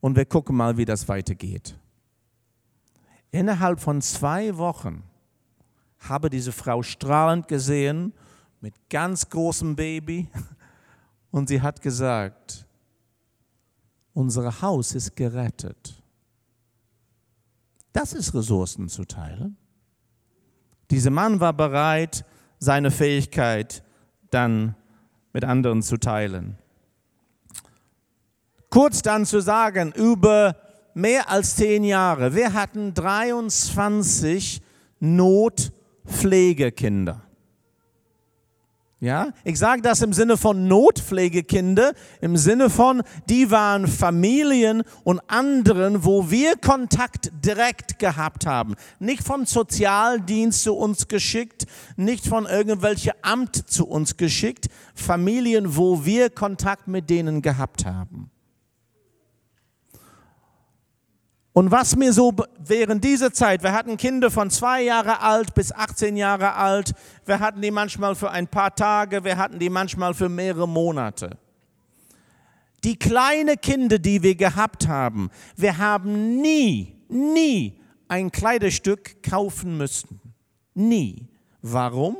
und 0.00 0.16
wir 0.16 0.24
gucken 0.24 0.56
mal, 0.56 0.76
wie 0.76 0.84
das 0.84 1.08
weitergeht. 1.08 1.76
Innerhalb 3.30 3.80
von 3.80 4.00
zwei 4.00 4.56
Wochen 4.56 5.02
habe 6.00 6.30
diese 6.30 6.52
Frau 6.52 6.82
strahlend 6.82 7.48
gesehen, 7.48 8.12
mit 8.60 8.74
ganz 8.88 9.28
großem 9.28 9.76
Baby. 9.76 10.28
Und 11.38 11.48
sie 11.48 11.62
hat 11.62 11.80
gesagt, 11.80 12.66
unser 14.12 14.60
Haus 14.60 14.96
ist 14.96 15.14
gerettet. 15.14 16.02
Das 17.92 18.12
ist 18.12 18.34
Ressourcen 18.34 18.88
zu 18.88 19.04
teilen. 19.04 19.56
Dieser 20.90 21.10
Mann 21.10 21.38
war 21.38 21.52
bereit, 21.52 22.24
seine 22.58 22.90
Fähigkeit 22.90 23.84
dann 24.30 24.74
mit 25.32 25.44
anderen 25.44 25.82
zu 25.82 25.96
teilen. 25.96 26.58
Kurz 28.68 29.02
dann 29.02 29.24
zu 29.24 29.40
sagen, 29.40 29.92
über 29.92 30.56
mehr 30.94 31.30
als 31.30 31.54
zehn 31.54 31.84
Jahre, 31.84 32.34
wir 32.34 32.52
hatten 32.52 32.94
23 32.94 34.60
Notpflegekinder. 34.98 37.27
Ja, 39.00 39.32
ich 39.44 39.60
sage 39.60 39.80
das 39.80 40.02
im 40.02 40.12
Sinne 40.12 40.36
von 40.36 40.66
Notpflegekinder, 40.66 41.92
im 42.20 42.36
Sinne 42.36 42.68
von, 42.68 43.02
die 43.28 43.48
waren 43.48 43.86
Familien 43.86 44.82
und 45.04 45.20
anderen, 45.28 46.04
wo 46.04 46.32
wir 46.32 46.56
Kontakt 46.56 47.30
direkt 47.44 48.00
gehabt 48.00 48.44
haben. 48.44 48.74
Nicht 48.98 49.22
vom 49.22 49.46
Sozialdienst 49.46 50.64
zu 50.64 50.74
uns 50.74 51.06
geschickt, 51.06 51.66
nicht 51.96 52.26
von 52.26 52.46
irgendwelchem 52.46 53.12
Amt 53.22 53.70
zu 53.70 53.86
uns 53.86 54.16
geschickt, 54.16 54.66
Familien, 54.96 55.76
wo 55.76 56.04
wir 56.04 56.28
Kontakt 56.28 56.88
mit 56.88 57.08
denen 57.08 57.40
gehabt 57.40 57.86
haben. 57.86 58.32
Und 61.58 61.72
was 61.72 61.96
mir 61.96 62.12
so 62.12 62.32
während 62.64 63.02
dieser 63.02 63.32
Zeit, 63.32 63.64
wir 63.64 63.72
hatten 63.72 63.96
Kinder 63.96 64.30
von 64.30 64.48
zwei 64.48 64.84
Jahre 64.84 65.22
alt 65.22 65.54
bis 65.54 65.72
18 65.72 66.16
Jahre 66.16 66.54
alt, 66.54 66.94
wir 67.26 67.40
hatten 67.40 67.60
die 67.60 67.72
manchmal 67.72 68.14
für 68.14 68.30
ein 68.30 68.46
paar 68.46 68.76
Tage, 68.76 69.24
wir 69.24 69.36
hatten 69.36 69.58
die 69.58 69.68
manchmal 69.68 70.14
für 70.14 70.28
mehrere 70.28 70.68
Monate. 70.68 71.36
Die 72.84 72.96
kleinen 72.96 73.60
Kinder, 73.60 73.98
die 73.98 74.22
wir 74.22 74.36
gehabt 74.36 74.86
haben, 74.86 75.30
wir 75.56 75.78
haben 75.78 76.40
nie, 76.40 76.94
nie 77.08 77.80
ein 78.06 78.30
Kleiderstück 78.30 79.20
kaufen 79.24 79.76
müssen. 79.76 80.20
Nie. 80.74 81.26
Warum? 81.60 82.18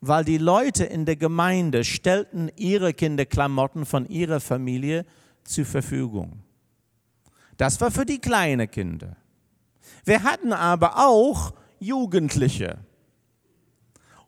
Weil 0.00 0.24
die 0.24 0.38
Leute 0.38 0.84
in 0.84 1.04
der 1.04 1.16
Gemeinde 1.16 1.82
stellten 1.82 2.48
ihre 2.54 2.94
Kinderklamotten 2.94 3.84
von 3.84 4.06
ihrer 4.06 4.38
Familie 4.38 5.04
zur 5.42 5.64
Verfügung. 5.64 6.44
Das 7.60 7.78
war 7.82 7.90
für 7.90 8.06
die 8.06 8.18
kleinen 8.18 8.70
Kinder. 8.70 9.18
Wir 10.06 10.22
hatten 10.22 10.54
aber 10.54 10.96
auch 10.96 11.52
Jugendliche. 11.78 12.78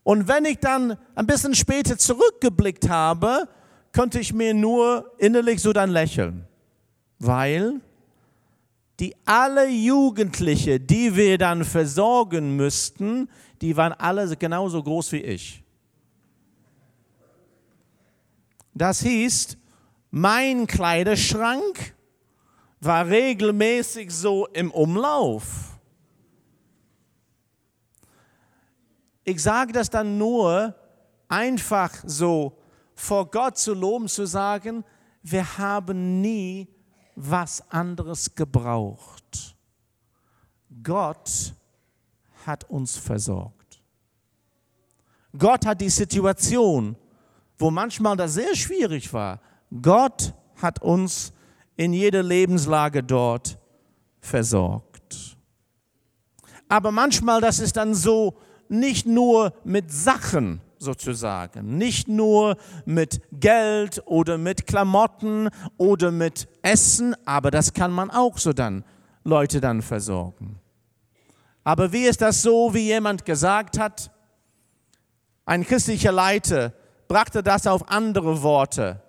Und 0.03 0.29
wenn 0.29 0.45
ich 0.45 0.59
dann 0.59 0.99
ein 1.15 1.27
bisschen 1.27 1.55
später 1.55 1.97
zurückgeblickt 1.97 2.91
habe, 2.91 3.49
konnte 3.95 4.21
ich 4.21 4.35
mir 4.35 4.53
nur 4.53 5.15
innerlich 5.17 5.63
so 5.63 5.73
dann 5.73 5.89
lächeln, 5.89 6.47
weil 7.21 7.81
die 9.01 9.17
alle 9.25 9.67
Jugendliche, 9.67 10.79
die 10.79 11.17
wir 11.17 11.39
dann 11.39 11.65
versorgen 11.65 12.55
müssten, 12.57 13.31
die 13.63 13.79
waren 13.79 13.95
alle 13.95 14.37
genauso 14.37 14.83
groß 14.83 15.11
wie 15.13 15.23
ich. 15.23 15.65
Das 18.75 19.01
hieß, 19.01 19.57
mein 20.11 20.67
Kleiderschrank 20.67 21.95
war 22.83 23.07
regelmäßig 23.07 24.11
so 24.11 24.47
im 24.49 24.73
Umlauf. 24.73 25.79
Ich 29.23 29.41
sage 29.41 29.73
das 29.73 29.89
dann 29.89 30.19
nur 30.19 30.75
einfach 31.29 31.93
so 32.05 32.59
vor 32.97 33.31
Gott 33.31 33.57
zu 33.57 33.73
loben, 33.73 34.09
zu 34.09 34.27
sagen, 34.27 34.85
wir 35.23 35.59
haben 35.59 36.21
nie 36.21 36.69
was 37.15 37.63
anderes 37.71 38.35
gebraucht. 38.35 39.57
Gott 40.83 41.55
hat 42.45 42.69
uns 42.69 42.97
versorgt. 42.97 43.81
Gott 45.39 45.65
hat 45.67 45.81
die 45.81 45.89
Situation, 45.89 46.97
wo 47.59 47.71
manchmal 47.71 48.17
das 48.17 48.35
sehr 48.35 48.57
schwierig 48.57 49.13
war, 49.13 49.41
Gott 49.71 50.35
hat 50.57 50.83
uns 50.83 51.27
versorgt 51.27 51.42
in 51.77 51.93
jeder 51.93 52.23
Lebenslage 52.23 53.03
dort 53.03 53.59
versorgt. 54.21 55.37
Aber 56.69 56.91
manchmal, 56.91 57.41
das 57.41 57.59
ist 57.59 57.77
dann 57.77 57.95
so, 57.95 58.39
nicht 58.69 59.07
nur 59.07 59.53
mit 59.65 59.93
Sachen 59.93 60.61
sozusagen, 60.79 61.77
nicht 61.77 62.09
nur 62.09 62.57
mit 62.85 63.21
Geld 63.33 64.03
oder 64.07 64.39
mit 64.39 64.67
Klamotten 64.67 65.49
oder 65.77 66.11
mit 66.11 66.49
Essen, 66.63 67.15
aber 67.25 67.51
das 67.51 67.73
kann 67.73 67.93
man 67.93 68.11
auch 68.11 68.39
so 68.39 68.53
dann 68.53 68.85
Leute 69.25 69.61
dann 69.61 69.83
versorgen. 69.83 70.59
Aber 71.65 71.93
wie 71.93 72.05
ist 72.05 72.21
das 72.21 72.43
so, 72.43 72.75
wie 72.75 72.87
jemand 72.87 73.25
gesagt 73.25 73.79
hat? 73.79 74.11
Ein 75.45 75.65
christlicher 75.65 76.13
Leiter 76.13 76.73
brachte 77.09 77.43
das 77.43 77.67
auf 77.67 77.89
andere 77.89 78.43
Worte 78.43 79.03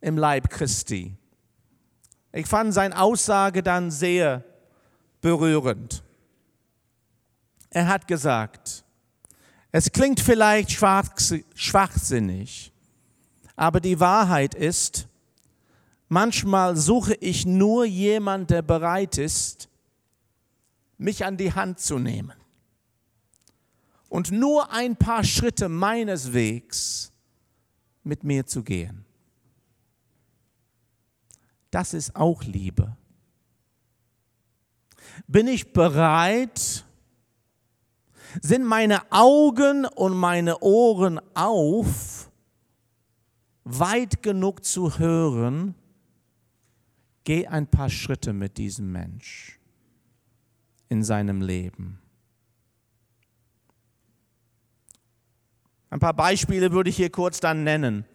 im 0.00 0.16
Leib 0.16 0.48
Christi. 0.48 1.16
Ich 2.32 2.46
fand 2.46 2.72
seine 2.72 2.98
Aussage 2.98 3.62
dann 3.62 3.90
sehr 3.90 4.42
berührend. 5.20 6.02
Er 7.70 7.88
hat 7.88 8.08
gesagt, 8.08 8.84
es 9.70 9.92
klingt 9.92 10.20
vielleicht 10.20 10.70
schwachsinnig, 10.70 12.72
aber 13.56 13.80
die 13.80 14.00
Wahrheit 14.00 14.54
ist, 14.54 15.08
manchmal 16.08 16.76
suche 16.76 17.14
ich 17.14 17.46
nur 17.46 17.84
jemand, 17.84 18.50
der 18.50 18.62
bereit 18.62 19.18
ist, 19.18 19.68
mich 20.98 21.24
an 21.24 21.36
die 21.36 21.52
Hand 21.52 21.80
zu 21.80 21.98
nehmen 21.98 22.34
und 24.08 24.30
nur 24.30 24.72
ein 24.72 24.96
paar 24.96 25.24
Schritte 25.24 25.68
meines 25.68 26.34
Wegs 26.34 27.12
mit 28.04 28.24
mir 28.24 28.46
zu 28.46 28.62
gehen 28.62 29.04
das 31.72 31.94
ist 31.94 32.14
auch 32.14 32.44
Liebe. 32.44 32.96
Bin 35.26 35.48
ich 35.48 35.72
bereit? 35.72 36.84
Sind 38.40 38.64
meine 38.64 39.10
Augen 39.10 39.84
und 39.84 40.16
meine 40.16 40.60
Ohren 40.60 41.20
auf, 41.34 42.30
weit 43.64 44.22
genug 44.22 44.64
zu 44.64 44.98
hören? 44.98 45.74
Geh 47.24 47.46
ein 47.46 47.66
paar 47.66 47.90
Schritte 47.90 48.32
mit 48.32 48.58
diesem 48.58 48.92
Mensch 48.92 49.58
in 50.88 51.02
seinem 51.02 51.40
Leben. 51.40 52.00
Ein 55.88 56.00
paar 56.00 56.14
Beispiele 56.14 56.72
würde 56.72 56.90
ich 56.90 56.96
hier 56.96 57.10
kurz 57.10 57.40
dann 57.40 57.64
nennen. 57.64 58.06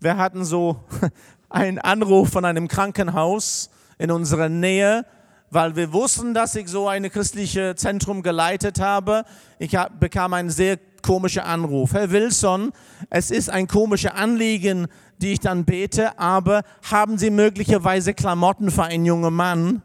Wir 0.00 0.16
hatten 0.16 0.44
so 0.44 0.84
einen 1.56 1.78
Anruf 1.78 2.30
von 2.30 2.44
einem 2.44 2.68
Krankenhaus 2.68 3.70
in 3.98 4.10
unserer 4.10 4.50
Nähe, 4.50 5.06
weil 5.50 5.74
wir 5.74 5.92
wussten, 5.92 6.34
dass 6.34 6.54
ich 6.54 6.68
so 6.68 6.86
ein 6.86 7.10
christliches 7.10 7.76
Zentrum 7.76 8.22
geleitet 8.22 8.78
habe. 8.78 9.24
Ich 9.58 9.76
bekam 9.98 10.34
einen 10.34 10.50
sehr 10.50 10.78
komischen 11.02 11.42
Anruf. 11.42 11.94
Herr 11.94 12.10
Wilson, 12.10 12.72
es 13.08 13.30
ist 13.30 13.48
ein 13.48 13.68
komisches 13.68 14.10
Anliegen, 14.10 14.86
die 15.18 15.32
ich 15.32 15.40
dann 15.40 15.64
bete, 15.64 16.18
aber 16.18 16.62
haben 16.90 17.16
Sie 17.16 17.30
möglicherweise 17.30 18.12
Klamotten 18.12 18.70
für 18.70 18.84
einen 18.84 19.06
jungen 19.06 19.32
Mann? 19.32 19.82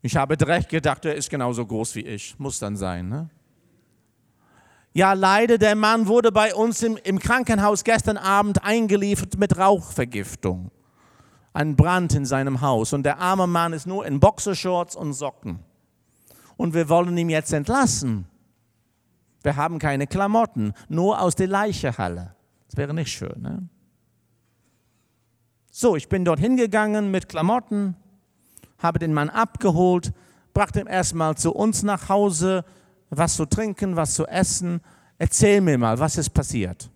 Ich 0.00 0.16
habe 0.16 0.38
direkt 0.38 0.70
gedacht, 0.70 1.04
er 1.04 1.14
ist 1.14 1.28
genauso 1.28 1.66
groß 1.66 1.96
wie 1.96 2.06
ich. 2.06 2.38
Muss 2.38 2.58
dann 2.58 2.76
sein. 2.76 3.08
Ne? 3.08 3.28
Ja, 4.94 5.14
leider, 5.14 5.56
der 5.56 5.74
Mann 5.74 6.06
wurde 6.06 6.32
bei 6.32 6.54
uns 6.54 6.82
im, 6.82 6.98
im 7.02 7.18
Krankenhaus 7.18 7.82
gestern 7.82 8.18
Abend 8.18 8.62
eingeliefert 8.62 9.38
mit 9.38 9.56
Rauchvergiftung. 9.56 10.70
Ein 11.54 11.76
Brand 11.76 12.14
in 12.14 12.26
seinem 12.26 12.60
Haus. 12.60 12.92
Und 12.92 13.04
der 13.04 13.18
arme 13.18 13.46
Mann 13.46 13.72
ist 13.72 13.86
nur 13.86 14.04
in 14.06 14.20
Boxershorts 14.20 14.94
und 14.94 15.14
Socken. 15.14 15.60
Und 16.56 16.74
wir 16.74 16.88
wollen 16.88 17.16
ihn 17.16 17.30
jetzt 17.30 17.52
entlassen. 17.52 18.26
Wir 19.42 19.56
haben 19.56 19.78
keine 19.78 20.06
Klamotten, 20.06 20.72
nur 20.88 21.20
aus 21.20 21.34
der 21.34 21.48
Leichehalle. 21.48 22.34
Das 22.68 22.76
wäre 22.76 22.94
nicht 22.94 23.10
schön. 23.10 23.40
Ne? 23.40 23.68
So, 25.70 25.96
ich 25.96 26.08
bin 26.08 26.24
dort 26.24 26.38
hingegangen 26.38 27.10
mit 27.10 27.28
Klamotten, 27.28 27.96
habe 28.78 28.98
den 28.98 29.14
Mann 29.14 29.30
abgeholt, 29.30 30.12
brachte 30.54 30.80
ihn 30.80 30.86
erstmal 30.86 31.36
zu 31.36 31.52
uns 31.52 31.82
nach 31.82 32.08
Hause, 32.08 32.64
was 33.16 33.36
zu 33.36 33.46
trinken, 33.46 33.96
was 33.96 34.14
zu 34.14 34.26
essen. 34.26 34.80
Erzähl 35.18 35.60
mir 35.60 35.78
mal, 35.78 35.98
was 35.98 36.16
ist 36.16 36.30
passiert? 36.30 36.90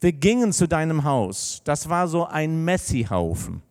Wir 0.00 0.12
gingen 0.12 0.52
zu 0.52 0.66
deinem 0.66 1.04
Haus. 1.04 1.62
Das 1.64 1.88
war 1.88 2.08
so 2.08 2.26
ein 2.26 2.64
Messihaufen, 2.64 3.62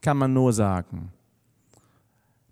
kann 0.00 0.16
man 0.16 0.32
nur 0.32 0.52
sagen. 0.52 1.12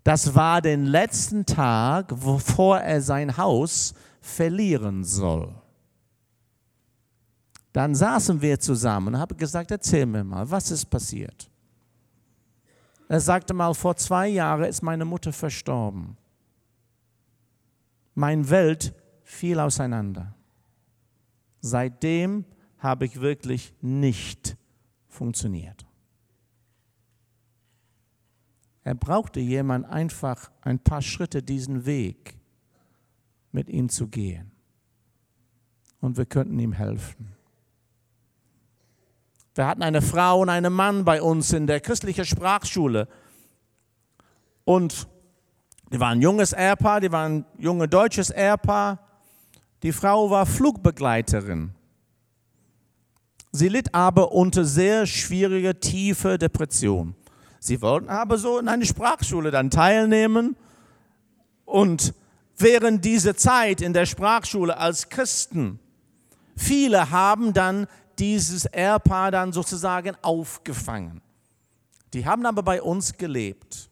Das 0.03 0.35
war 0.35 0.61
den 0.61 0.85
letzten 0.85 1.45
Tag, 1.45 2.09
bevor 2.09 2.79
er 2.79 3.01
sein 3.01 3.37
Haus 3.37 3.93
verlieren 4.19 5.03
soll. 5.03 5.53
Dann 7.71 7.95
saßen 7.95 8.41
wir 8.41 8.59
zusammen 8.59 9.15
und 9.15 9.19
habe 9.19 9.35
gesagt, 9.35 9.71
erzähl 9.71 10.05
mir 10.05 10.23
mal, 10.23 10.49
was 10.51 10.69
ist 10.69 10.85
passiert? 10.85 11.49
Er 13.07 13.19
sagte 13.19 13.53
mal, 13.53 13.73
vor 13.73 13.95
zwei 13.95 14.27
Jahren 14.27 14.65
ist 14.65 14.83
meine 14.83 15.05
Mutter 15.05 15.33
verstorben. 15.33 16.17
Meine 18.15 18.49
Welt 18.49 18.93
fiel 19.23 19.59
auseinander. 19.59 20.35
Seitdem 21.61 22.45
habe 22.77 23.05
ich 23.05 23.21
wirklich 23.21 23.73
nicht 23.81 24.57
funktioniert. 25.07 25.85
Er 28.83 28.95
brauchte 28.95 29.39
jemand 29.39 29.85
einfach 29.85 30.51
ein 30.61 30.79
paar 30.79 31.01
Schritte 31.01 31.41
diesen 31.41 31.85
Weg 31.85 32.37
mit 33.51 33.69
ihm 33.69 33.89
zu 33.89 34.07
gehen. 34.07 34.51
und 36.01 36.17
wir 36.17 36.25
könnten 36.25 36.59
ihm 36.59 36.73
helfen. 36.73 37.33
Wir 39.55 39.65
hatten 39.67 39.83
eine 39.83 40.01
Frau 40.01 40.41
und 40.41 40.49
einen 40.49 40.73
Mann 40.73 41.05
bei 41.05 41.21
uns 41.21 41.53
in 41.53 41.65
der 41.65 41.79
christlichen 41.79 42.25
Sprachschule. 42.25 43.07
Und 44.65 45.07
die 45.91 45.99
waren 45.99 46.17
ein 46.17 46.21
junges 46.21 46.53
Ehepaar, 46.53 47.01
die 47.01 47.11
waren 47.11 47.37
ein 47.37 47.45
junges 47.57 47.89
deutsches 47.89 48.29
Ehepaar. 48.29 48.99
Die 49.83 49.91
Frau 49.91 50.29
war 50.29 50.45
Flugbegleiterin. 50.45 51.73
Sie 53.51 53.67
litt 53.67 53.93
aber 53.93 54.31
unter 54.31 54.65
sehr 54.65 55.05
schwieriger, 55.05 55.79
tiefer 55.79 56.37
Depression. 56.37 57.15
Sie 57.59 57.81
wollten 57.81 58.09
aber 58.09 58.37
so 58.37 58.57
in 58.57 58.67
eine 58.67 58.85
Sprachschule 58.85 59.51
dann 59.51 59.69
teilnehmen. 59.69 60.55
Und 61.65 62.13
während 62.57 63.05
dieser 63.05 63.37
Zeit 63.37 63.81
in 63.81 63.93
der 63.93 64.05
Sprachschule 64.05 64.77
als 64.77 65.09
Christen, 65.09 65.79
viele 66.55 67.11
haben 67.11 67.53
dann 67.53 67.87
dieses 68.19 68.65
Ehepaar 68.65 69.31
dann 69.31 69.53
sozusagen 69.53 70.15
aufgefangen. 70.21 71.21
Die 72.13 72.25
haben 72.25 72.45
aber 72.45 72.63
bei 72.63 72.81
uns 72.81 73.17
gelebt. 73.17 73.89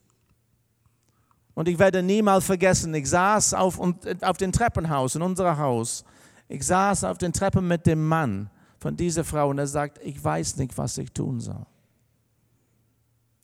Und 1.62 1.68
ich 1.68 1.78
werde 1.78 2.02
niemals 2.02 2.44
vergessen, 2.44 2.92
ich 2.96 3.08
saß 3.08 3.54
auf, 3.54 3.80
auf 3.80 4.38
dem 4.38 4.52
Treppenhaus 4.52 5.14
in 5.14 5.22
unserem 5.22 5.60
Haus. 5.60 6.04
Ich 6.48 6.66
saß 6.66 7.04
auf 7.04 7.20
den 7.20 7.34
Treppen 7.34 7.68
mit 7.68 7.86
dem 7.86 8.08
Mann 8.08 8.50
von 8.80 8.98
dieser 8.98 9.24
Frau 9.24 9.50
und 9.50 9.60
er 9.60 9.68
sagt, 9.68 10.00
ich 10.04 10.24
weiß 10.24 10.58
nicht, 10.58 10.76
was 10.80 10.98
ich 10.98 11.12
tun 11.12 11.40
soll. 11.40 11.64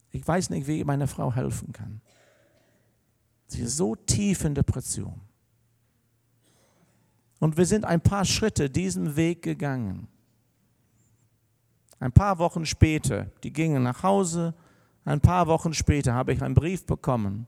Ich 0.09 0.27
weiß 0.27 0.49
nicht, 0.49 0.65
wie 0.65 0.79
ich 0.79 0.85
meiner 0.85 1.05
Frau 1.05 1.31
helfen 1.31 1.71
kann. 1.71 2.01
Sie 3.49 3.61
ist 3.61 3.77
so 3.77 3.95
tief 3.95 4.43
in 4.45 4.55
Depression. 4.55 5.21
Und 7.37 7.55
wir 7.55 7.67
sind 7.67 7.85
ein 7.85 8.01
paar 8.01 8.25
Schritte 8.25 8.67
diesen 8.67 9.15
Weg 9.15 9.43
gegangen. 9.43 10.07
Ein 11.99 12.13
paar 12.13 12.39
Wochen 12.39 12.65
später, 12.65 13.27
die 13.43 13.53
gingen 13.53 13.83
nach 13.83 14.01
Hause, 14.01 14.55
ein 15.05 15.21
paar 15.21 15.45
Wochen 15.45 15.75
später 15.75 16.15
habe 16.15 16.33
ich 16.33 16.41
einen 16.41 16.55
Brief 16.55 16.83
bekommen, 16.83 17.45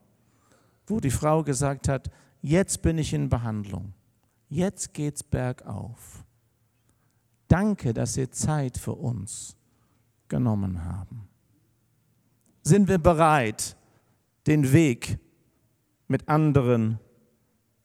wo 0.90 1.00
die 1.00 1.12
Frau 1.12 1.44
gesagt 1.44 1.88
hat, 1.88 2.10
jetzt 2.42 2.82
bin 2.82 2.98
ich 2.98 3.14
in 3.14 3.30
Behandlung, 3.30 3.94
jetzt 4.50 4.94
geht's 4.94 5.24
bergauf. 5.24 6.24
Danke, 7.48 7.94
dass 7.94 8.16
ihr 8.18 8.32
Zeit 8.32 8.78
für 8.78 8.94
uns 8.94 9.56
genommen 10.28 10.86
haben. 10.86 11.28
Sind 12.62 12.88
wir 12.88 13.00
bereit, 13.00 13.76
den 14.46 14.72
Weg 14.72 15.18
mit 16.08 16.28
anderen 16.30 17.00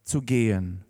zu 0.03 0.21
gehen? 0.21 0.85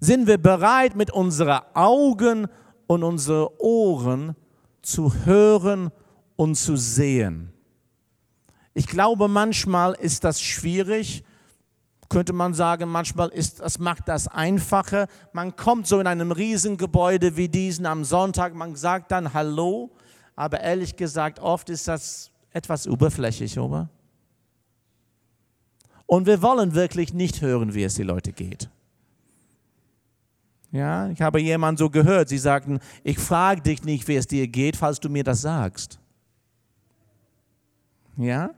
Sind 0.00 0.26
wir 0.26 0.38
bereit, 0.38 0.96
mit 0.96 1.10
unseren 1.10 1.62
Augen 1.74 2.48
und 2.86 3.02
unseren 3.02 3.48
Ohren 3.58 4.36
zu 4.82 5.24
hören 5.24 5.90
und 6.36 6.56
zu 6.56 6.76
sehen. 6.76 7.52
Ich 8.74 8.86
glaube, 8.86 9.28
manchmal 9.28 9.94
ist 9.94 10.24
das 10.24 10.42
schwierig, 10.42 11.24
könnte 12.12 12.34
man 12.34 12.52
sagen, 12.52 12.90
manchmal 12.90 13.30
ist 13.30 13.60
das 13.60 13.78
macht 13.78 14.06
das 14.06 14.28
einfacher. 14.28 15.06
Man 15.32 15.56
kommt 15.56 15.86
so 15.86 15.98
in 15.98 16.06
einem 16.06 16.30
Riesengebäude 16.30 17.38
wie 17.38 17.48
diesen 17.48 17.86
am 17.86 18.04
Sonntag, 18.04 18.54
man 18.54 18.76
sagt 18.76 19.10
dann 19.10 19.32
Hallo, 19.32 19.90
aber 20.36 20.60
ehrlich 20.60 20.96
gesagt, 20.96 21.40
oft 21.40 21.70
ist 21.70 21.88
das 21.88 22.30
etwas 22.50 22.86
oberflächlich, 22.86 23.58
oder? 23.58 23.88
Und 26.04 26.26
wir 26.26 26.42
wollen 26.42 26.74
wirklich 26.74 27.14
nicht 27.14 27.40
hören, 27.40 27.72
wie 27.72 27.84
es 27.84 27.94
die 27.94 28.02
Leute 28.02 28.32
geht. 28.32 28.68
Ja, 30.70 31.08
ich 31.08 31.22
habe 31.22 31.40
jemanden 31.40 31.78
so 31.78 31.88
gehört, 31.88 32.28
sie 32.28 32.36
sagten, 32.36 32.80
ich 33.04 33.18
frage 33.18 33.62
dich 33.62 33.84
nicht, 33.84 34.06
wie 34.06 34.16
es 34.16 34.26
dir 34.26 34.46
geht, 34.48 34.76
falls 34.76 35.00
du 35.00 35.08
mir 35.08 35.24
das 35.24 35.40
sagst. 35.40 35.98
Ja? 38.18 38.50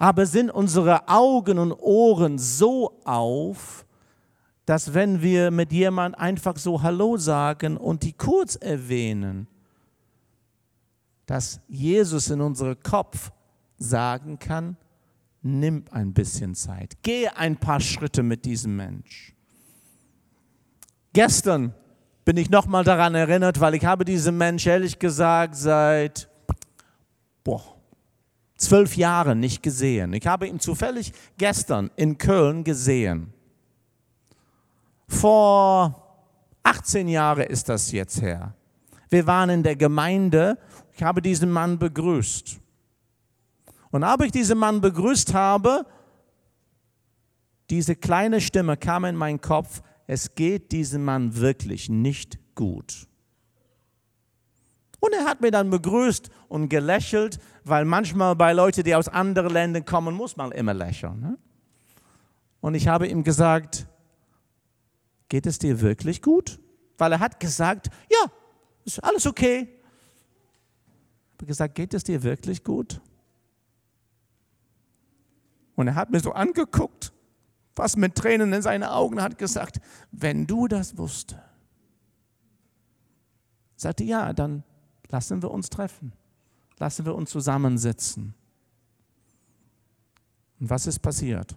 Aber 0.00 0.24
sind 0.24 0.50
unsere 0.50 1.08
Augen 1.08 1.58
und 1.58 1.72
Ohren 1.72 2.38
so 2.38 2.98
auf, 3.04 3.84
dass 4.64 4.94
wenn 4.94 5.20
wir 5.20 5.50
mit 5.50 5.72
jemand 5.72 6.18
einfach 6.18 6.56
so 6.56 6.80
Hallo 6.80 7.18
sagen 7.18 7.76
und 7.76 8.02
die 8.02 8.14
kurz 8.14 8.56
erwähnen, 8.56 9.46
dass 11.26 11.60
Jesus 11.68 12.30
in 12.30 12.40
unserem 12.40 12.82
Kopf 12.82 13.30
sagen 13.76 14.38
kann, 14.38 14.78
nimm 15.42 15.84
ein 15.90 16.14
bisschen 16.14 16.54
Zeit, 16.54 17.02
gehe 17.02 17.36
ein 17.36 17.58
paar 17.58 17.80
Schritte 17.80 18.22
mit 18.22 18.46
diesem 18.46 18.76
Mensch. 18.76 19.34
Gestern 21.12 21.74
bin 22.24 22.38
ich 22.38 22.48
nochmal 22.48 22.84
daran 22.84 23.14
erinnert, 23.14 23.60
weil 23.60 23.74
ich 23.74 23.84
habe 23.84 24.06
diesen 24.06 24.38
Mensch 24.38 24.66
ehrlich 24.66 24.98
gesagt 24.98 25.56
seit 25.56 26.30
boah, 27.44 27.79
zwölf 28.60 28.96
Jahren 28.96 29.40
nicht 29.40 29.62
gesehen. 29.62 30.12
Ich 30.12 30.26
habe 30.26 30.46
ihn 30.46 30.60
zufällig 30.60 31.12
gestern 31.38 31.90
in 31.96 32.18
Köln 32.18 32.62
gesehen. 32.62 33.32
Vor 35.08 36.00
18 36.62 37.08
Jahren 37.08 37.44
ist 37.44 37.68
das 37.68 37.90
jetzt 37.90 38.22
her. 38.22 38.54
Wir 39.08 39.26
waren 39.26 39.50
in 39.50 39.62
der 39.62 39.76
Gemeinde. 39.76 40.58
Ich 40.92 41.02
habe 41.02 41.20
diesen 41.20 41.50
Mann 41.50 41.78
begrüßt. 41.78 42.60
Und 43.90 44.04
als 44.04 44.24
ich 44.24 44.32
diesen 44.32 44.58
Mann 44.58 44.80
begrüßt 44.80 45.34
habe, 45.34 45.84
diese 47.70 47.96
kleine 47.96 48.40
Stimme 48.40 48.76
kam 48.76 49.04
in 49.04 49.16
meinen 49.16 49.40
Kopf, 49.40 49.82
es 50.06 50.34
geht 50.34 50.70
diesem 50.70 51.04
Mann 51.04 51.36
wirklich 51.36 51.88
nicht 51.88 52.38
gut. 52.54 53.08
Und 55.00 55.14
er 55.14 55.24
hat 55.24 55.40
mir 55.40 55.50
dann 55.50 55.70
begrüßt 55.70 56.30
und 56.48 56.68
gelächelt, 56.68 57.38
weil 57.64 57.84
manchmal 57.84 58.36
bei 58.36 58.52
Leuten, 58.52 58.84
die 58.84 58.94
aus 58.94 59.08
anderen 59.08 59.52
Ländern 59.52 59.84
kommen, 59.84 60.14
muss 60.14 60.36
man 60.36 60.52
immer 60.52 60.74
lächeln. 60.74 61.20
Ne? 61.20 61.38
Und 62.60 62.74
ich 62.74 62.86
habe 62.86 63.08
ihm 63.08 63.24
gesagt, 63.24 63.86
geht 65.28 65.46
es 65.46 65.58
dir 65.58 65.80
wirklich 65.80 66.20
gut? 66.20 66.60
Weil 66.98 67.12
er 67.12 67.20
hat 67.20 67.40
gesagt, 67.40 67.88
ja, 68.10 68.30
ist 68.84 69.02
alles 69.02 69.26
okay. 69.26 69.68
Ich 71.28 71.34
habe 71.38 71.46
gesagt, 71.46 71.74
geht 71.74 71.94
es 71.94 72.04
dir 72.04 72.22
wirklich 72.22 72.62
gut? 72.62 73.00
Und 75.76 75.88
er 75.88 75.94
hat 75.94 76.10
mir 76.10 76.20
so 76.20 76.32
angeguckt 76.32 77.12
fast 77.72 77.96
mit 77.96 78.14
Tränen 78.14 78.52
in 78.52 78.60
seinen 78.60 78.84
Augen, 78.84 79.22
hat 79.22 79.38
gesagt, 79.38 79.80
wenn 80.10 80.46
du 80.46 80.68
das 80.68 80.98
wusste. 80.98 81.42
Sagte, 83.76 84.04
ja, 84.04 84.34
dann 84.34 84.64
lassen 85.10 85.42
wir 85.42 85.50
uns 85.50 85.68
treffen. 85.68 86.12
Lassen 86.78 87.04
wir 87.04 87.14
uns 87.14 87.30
zusammensitzen. 87.30 88.34
Und 90.58 90.70
was 90.70 90.86
ist 90.86 90.98
passiert? 91.00 91.54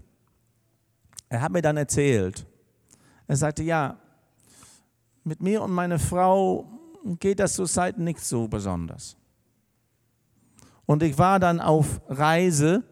Er 1.30 1.42
hat 1.42 1.52
mir 1.52 1.62
dann 1.62 1.78
erzählt, 1.78 2.46
er 3.28 3.38
sagte, 3.38 3.63
ja, 3.63 3.98
mit 5.24 5.42
mir 5.42 5.62
und 5.62 5.72
meiner 5.72 5.98
Frau 6.00 6.68
geht 7.20 7.39
das 7.39 7.54
zurzeit 7.54 7.98
nicht 7.98 8.20
so 8.20 8.48
besonders. 8.48 9.16
Und 10.86 11.02
ich 11.02 11.18
war 11.18 11.39
dann 11.39 11.62
auf 11.62 12.02
Reise 12.10 12.84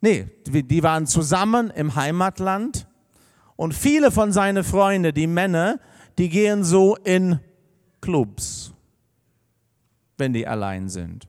Nee, 0.00 0.28
die 0.46 0.82
waren 0.82 1.06
zusammen 1.06 1.70
im 1.70 1.94
Heimatland 1.94 2.86
und 3.56 3.74
viele 3.74 4.10
von 4.10 4.32
seinen 4.32 4.64
Freunden, 4.64 5.12
die 5.12 5.26
Männer, 5.26 5.78
die 6.16 6.30
gehen 6.30 6.64
so 6.64 6.96
in 6.96 7.38
Clubs, 8.00 8.72
wenn 10.20 10.32
die 10.32 10.46
allein 10.46 10.88
sind. 10.88 11.26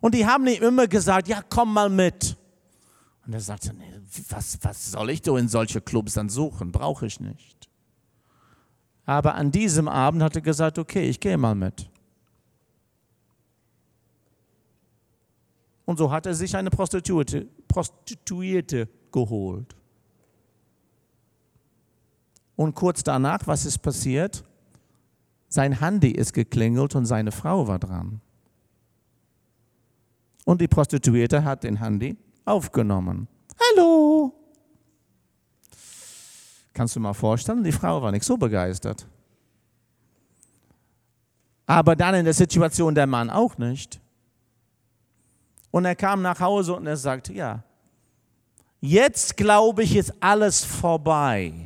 Und 0.00 0.14
die 0.14 0.26
haben 0.26 0.46
ihm 0.46 0.62
immer 0.62 0.88
gesagt, 0.88 1.28
ja, 1.28 1.42
komm 1.48 1.72
mal 1.72 1.88
mit. 1.88 2.36
Und 3.26 3.32
er 3.32 3.40
sagte, 3.40 3.72
nee, 3.74 3.92
was, 4.28 4.58
was 4.62 4.92
soll 4.92 5.10
ich 5.10 5.22
da 5.22 5.36
in 5.36 5.48
solche 5.48 5.80
Clubs 5.80 6.14
dann 6.14 6.28
suchen? 6.28 6.72
Brauche 6.72 7.06
ich 7.06 7.20
nicht. 7.20 7.68
Aber 9.04 9.34
an 9.36 9.52
diesem 9.52 9.88
Abend 9.88 10.22
hat 10.22 10.34
er 10.34 10.42
gesagt, 10.42 10.78
okay, 10.78 11.08
ich 11.08 11.20
gehe 11.20 11.38
mal 11.38 11.54
mit. 11.54 11.88
Und 15.84 15.98
so 15.98 16.10
hat 16.10 16.26
er 16.26 16.34
sich 16.34 16.56
eine 16.56 16.70
Prostituierte, 16.70 17.46
Prostituierte 17.68 18.88
geholt. 19.12 19.76
Und 22.56 22.74
kurz 22.74 23.04
danach, 23.04 23.46
was 23.46 23.64
ist 23.64 23.78
passiert? 23.78 24.44
Sein 25.56 25.80
Handy 25.80 26.10
ist 26.10 26.34
geklingelt 26.34 26.94
und 26.96 27.06
seine 27.06 27.32
Frau 27.32 27.66
war 27.66 27.78
dran. 27.78 28.20
Und 30.44 30.60
die 30.60 30.68
Prostituierte 30.68 31.44
hat 31.44 31.64
den 31.64 31.76
Handy 31.76 32.14
aufgenommen. 32.44 33.26
Hallo! 33.58 34.34
Kannst 36.74 36.94
du 36.94 37.00
mal 37.00 37.14
vorstellen, 37.14 37.64
die 37.64 37.72
Frau 37.72 38.02
war 38.02 38.12
nicht 38.12 38.26
so 38.26 38.36
begeistert. 38.36 39.06
Aber 41.64 41.96
dann 41.96 42.16
in 42.16 42.26
der 42.26 42.34
Situation 42.34 42.94
der 42.94 43.06
Mann 43.06 43.30
auch 43.30 43.56
nicht. 43.56 43.98
Und 45.70 45.86
er 45.86 45.96
kam 45.96 46.20
nach 46.20 46.38
Hause 46.38 46.74
und 46.74 46.86
er 46.86 46.98
sagte, 46.98 47.32
ja, 47.32 47.64
jetzt 48.82 49.38
glaube 49.38 49.84
ich, 49.84 49.96
ist 49.96 50.12
alles 50.20 50.62
vorbei. 50.62 51.65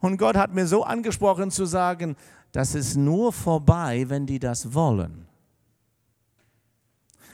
Und 0.00 0.18
Gott 0.18 0.36
hat 0.36 0.54
mir 0.54 0.66
so 0.66 0.84
angesprochen 0.84 1.50
zu 1.50 1.64
sagen, 1.64 2.16
das 2.52 2.74
ist 2.74 2.96
nur 2.96 3.32
vorbei, 3.32 4.04
wenn 4.08 4.26
die 4.26 4.38
das 4.38 4.72
wollen. 4.72 5.26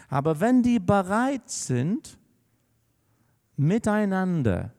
Aber 0.09 0.41
wenn 0.41 0.63
die 0.63 0.79
bereit 0.79 1.49
sind, 1.49 2.19
miteinander 3.57 4.73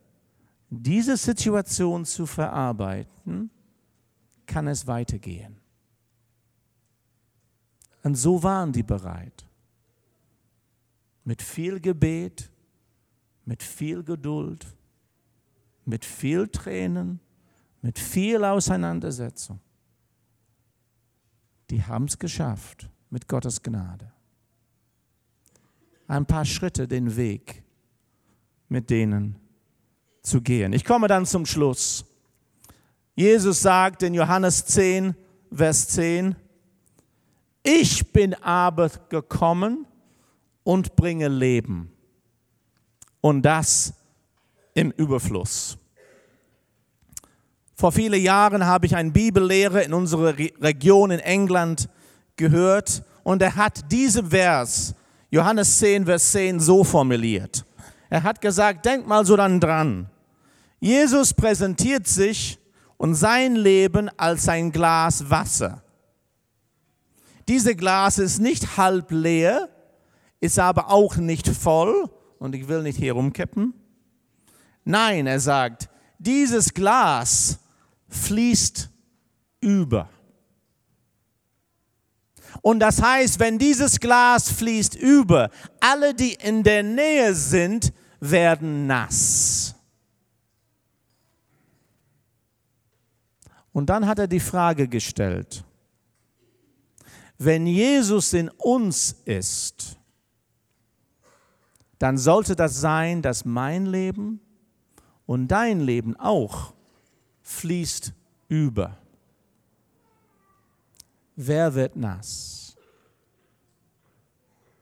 diese 0.69 1.17
Situation 1.17 2.05
zu 2.05 2.25
verarbeiten, 2.25 3.49
kann 4.45 4.67
es 4.67 4.85
weitergehen. 4.87 5.57
Und 8.03 8.15
so 8.15 8.43
waren 8.43 8.71
die 8.71 8.83
bereit. 8.83 9.45
Mit 11.23 11.41
viel 11.41 11.79
Gebet, 11.79 12.51
mit 13.45 13.63
viel 13.63 14.03
Geduld, 14.03 14.65
mit 15.85 16.05
viel 16.05 16.47
Tränen, 16.47 17.19
mit 17.81 17.99
viel 17.99 18.43
Auseinandersetzung. 18.43 19.59
Die 21.69 21.83
haben 21.83 22.05
es 22.05 22.17
geschafft 22.19 22.89
mit 23.09 23.27
Gottes 23.27 23.61
Gnade. 23.61 24.11
Ein 26.07 26.25
paar 26.25 26.45
Schritte 26.45 26.87
den 26.87 27.15
Weg 27.15 27.63
mit 28.69 28.89
denen 28.89 29.35
zu 30.21 30.41
gehen. 30.41 30.73
Ich 30.73 30.85
komme 30.85 31.07
dann 31.07 31.25
zum 31.25 31.45
Schluss. 31.45 32.05
Jesus 33.15 33.61
sagt 33.61 34.03
in 34.03 34.13
Johannes 34.13 34.65
10, 34.65 35.15
Vers 35.51 35.89
10, 35.89 36.35
ich 37.61 38.11
bin 38.11 38.33
aber 38.35 38.89
gekommen 39.09 39.85
und 40.63 40.95
bringe 40.95 41.27
Leben. 41.27 41.91
Und 43.21 43.43
das 43.43 43.93
im 44.73 44.91
Überfluss. 44.91 45.77
Vor 47.75 47.91
vielen 47.91 48.21
Jahren 48.21 48.65
habe 48.65 48.85
ich 48.85 48.95
einen 48.95 49.13
Bibellehrer 49.13 49.83
in 49.83 49.93
unserer 49.93 50.37
Region 50.37 51.11
in 51.11 51.19
England 51.19 51.89
gehört 52.35 53.03
und 53.23 53.41
er 53.41 53.55
hat 53.55 53.91
diesen 53.91 54.29
Vers, 54.29 54.93
Johannes 55.31 55.79
10, 55.79 56.05
Vers 56.05 56.31
10, 56.31 56.59
so 56.59 56.83
formuliert. 56.83 57.65
Er 58.09 58.23
hat 58.23 58.41
gesagt, 58.41 58.85
denk 58.85 59.07
mal 59.07 59.25
so 59.25 59.35
dann 59.35 59.59
dran. 59.59 60.09
Jesus 60.79 61.33
präsentiert 61.33 62.07
sich 62.07 62.59
und 62.97 63.15
sein 63.15 63.55
Leben 63.55 64.09
als 64.17 64.47
ein 64.47 64.71
Glas 64.71 65.29
Wasser. 65.29 65.83
Diese 67.47 67.75
Glas 67.75 68.19
ist 68.19 68.39
nicht 68.39 68.77
halb 68.77 69.11
leer, 69.11 69.69
ist 70.39 70.59
aber 70.59 70.89
auch 70.89 71.17
nicht 71.17 71.47
voll 71.49 72.09
und 72.39 72.55
ich 72.55 72.67
will 72.67 72.83
nicht 72.83 72.97
hier 72.97 73.13
rumkippen. 73.13 73.73
Nein, 74.83 75.27
er 75.27 75.39
sagt, 75.39 75.89
dieses 76.17 76.73
Glas 76.73 77.59
fließt 78.09 78.89
über. 79.61 80.09
Und 82.61 82.79
das 82.79 83.01
heißt, 83.01 83.39
wenn 83.39 83.57
dieses 83.57 83.99
Glas 83.99 84.49
fließt 84.51 84.95
über, 84.95 85.49
alle, 85.79 86.13
die 86.13 86.33
in 86.33 86.63
der 86.63 86.83
Nähe 86.83 87.33
sind, 87.33 87.91
werden 88.19 88.87
nass. 88.87 89.75
Und 93.73 93.89
dann 93.89 94.05
hat 94.05 94.19
er 94.19 94.27
die 94.27 94.39
Frage 94.39 94.87
gestellt, 94.87 95.65
wenn 97.37 97.65
Jesus 97.65 98.31
in 98.33 98.49
uns 98.49 99.15
ist, 99.25 99.97
dann 101.99 102.17
sollte 102.17 102.55
das 102.55 102.79
sein, 102.79 103.21
dass 103.21 103.43
mein 103.43 103.87
Leben 103.87 104.39
und 105.25 105.47
dein 105.47 105.79
Leben 105.79 106.15
auch 106.17 106.73
fließt 107.41 108.13
über. 108.47 108.97
Wer 111.35 111.73
wird 111.73 111.95
nass? 111.95 112.75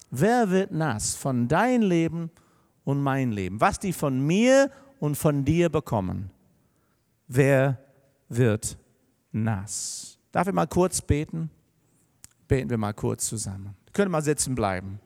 Wer 0.09 0.49
wird 0.49 0.71
nass 0.71 1.15
von 1.15 1.47
dein 1.47 1.81
Leben 1.81 2.29
und 2.83 3.01
mein 3.01 3.31
Leben? 3.31 3.61
Was 3.61 3.79
die 3.79 3.93
von 3.93 4.19
mir 4.25 4.69
und 4.99 5.15
von 5.15 5.45
dir 5.45 5.69
bekommen, 5.69 6.29
wer 7.27 7.79
wird 8.27 8.77
nass? 9.31 10.19
Darf 10.31 10.47
ich 10.47 10.53
mal 10.53 10.67
kurz 10.67 11.01
beten? 11.01 11.49
Beten 12.47 12.69
wir 12.69 12.77
mal 12.77 12.93
kurz 12.93 13.27
zusammen. 13.27 13.75
Können 13.93 14.11
mal 14.11 14.21
sitzen 14.21 14.55
bleiben. 14.55 14.99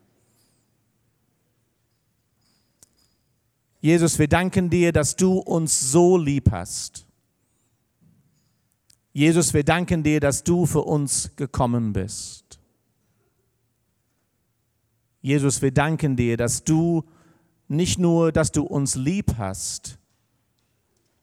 Jesus, 3.86 4.18
wir 4.18 4.28
danken 4.28 4.72
dir, 4.72 4.92
dass 4.92 5.16
du 5.16 5.38
uns 5.38 5.92
so 5.92 6.18
lieb 6.18 6.50
hast. 6.50 7.06
Jesus, 9.14 9.54
wir 9.54 9.64
danken 9.64 10.02
dir, 10.02 10.20
dass 10.20 10.44
du 10.44 10.66
für 10.66 10.82
uns 10.82 11.36
gekommen 11.36 11.94
bist. 11.94 12.60
Jesus, 15.22 15.62
wir 15.62 15.72
danken 15.72 16.16
dir, 16.16 16.36
dass 16.36 16.64
du 16.64 17.04
nicht 17.68 18.00
nur, 18.00 18.32
dass 18.32 18.52
du 18.52 18.64
uns 18.64 18.96
lieb 18.96 19.38
hast, 19.38 20.00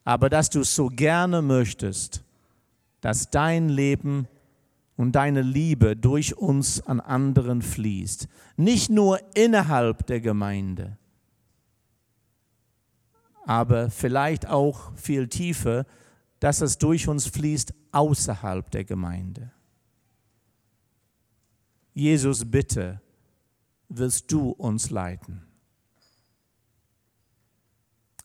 aber 0.04 0.30
dass 0.30 0.48
du 0.48 0.62
so 0.62 0.86
gerne 0.86 1.42
möchtest, 1.42 2.22
dass 3.00 3.28
dein 3.28 3.70
Leben 3.70 4.28
und 4.96 5.16
deine 5.16 5.42
Liebe 5.42 5.96
durch 5.96 6.36
uns 6.36 6.80
an 6.80 7.00
anderen 7.00 7.60
fließt. 7.60 8.28
Nicht 8.56 8.88
nur 8.88 9.18
innerhalb 9.34 10.06
der 10.06 10.20
Gemeinde, 10.20 10.96
aber 13.44 13.90
vielleicht 13.90 14.46
auch 14.46 14.94
viel 14.96 15.28
tiefer, 15.28 15.86
dass 16.40 16.60
es 16.60 16.78
durch 16.78 17.08
uns 17.08 17.26
fließt 17.26 17.74
außerhalb 17.92 18.70
der 18.70 18.84
Gemeinde. 18.84 19.52
Jesus, 21.94 22.50
bitte, 22.50 23.00
willst 23.88 24.32
du 24.32 24.50
uns 24.50 24.90
leiten. 24.90 25.42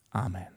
Amen. 0.09 0.56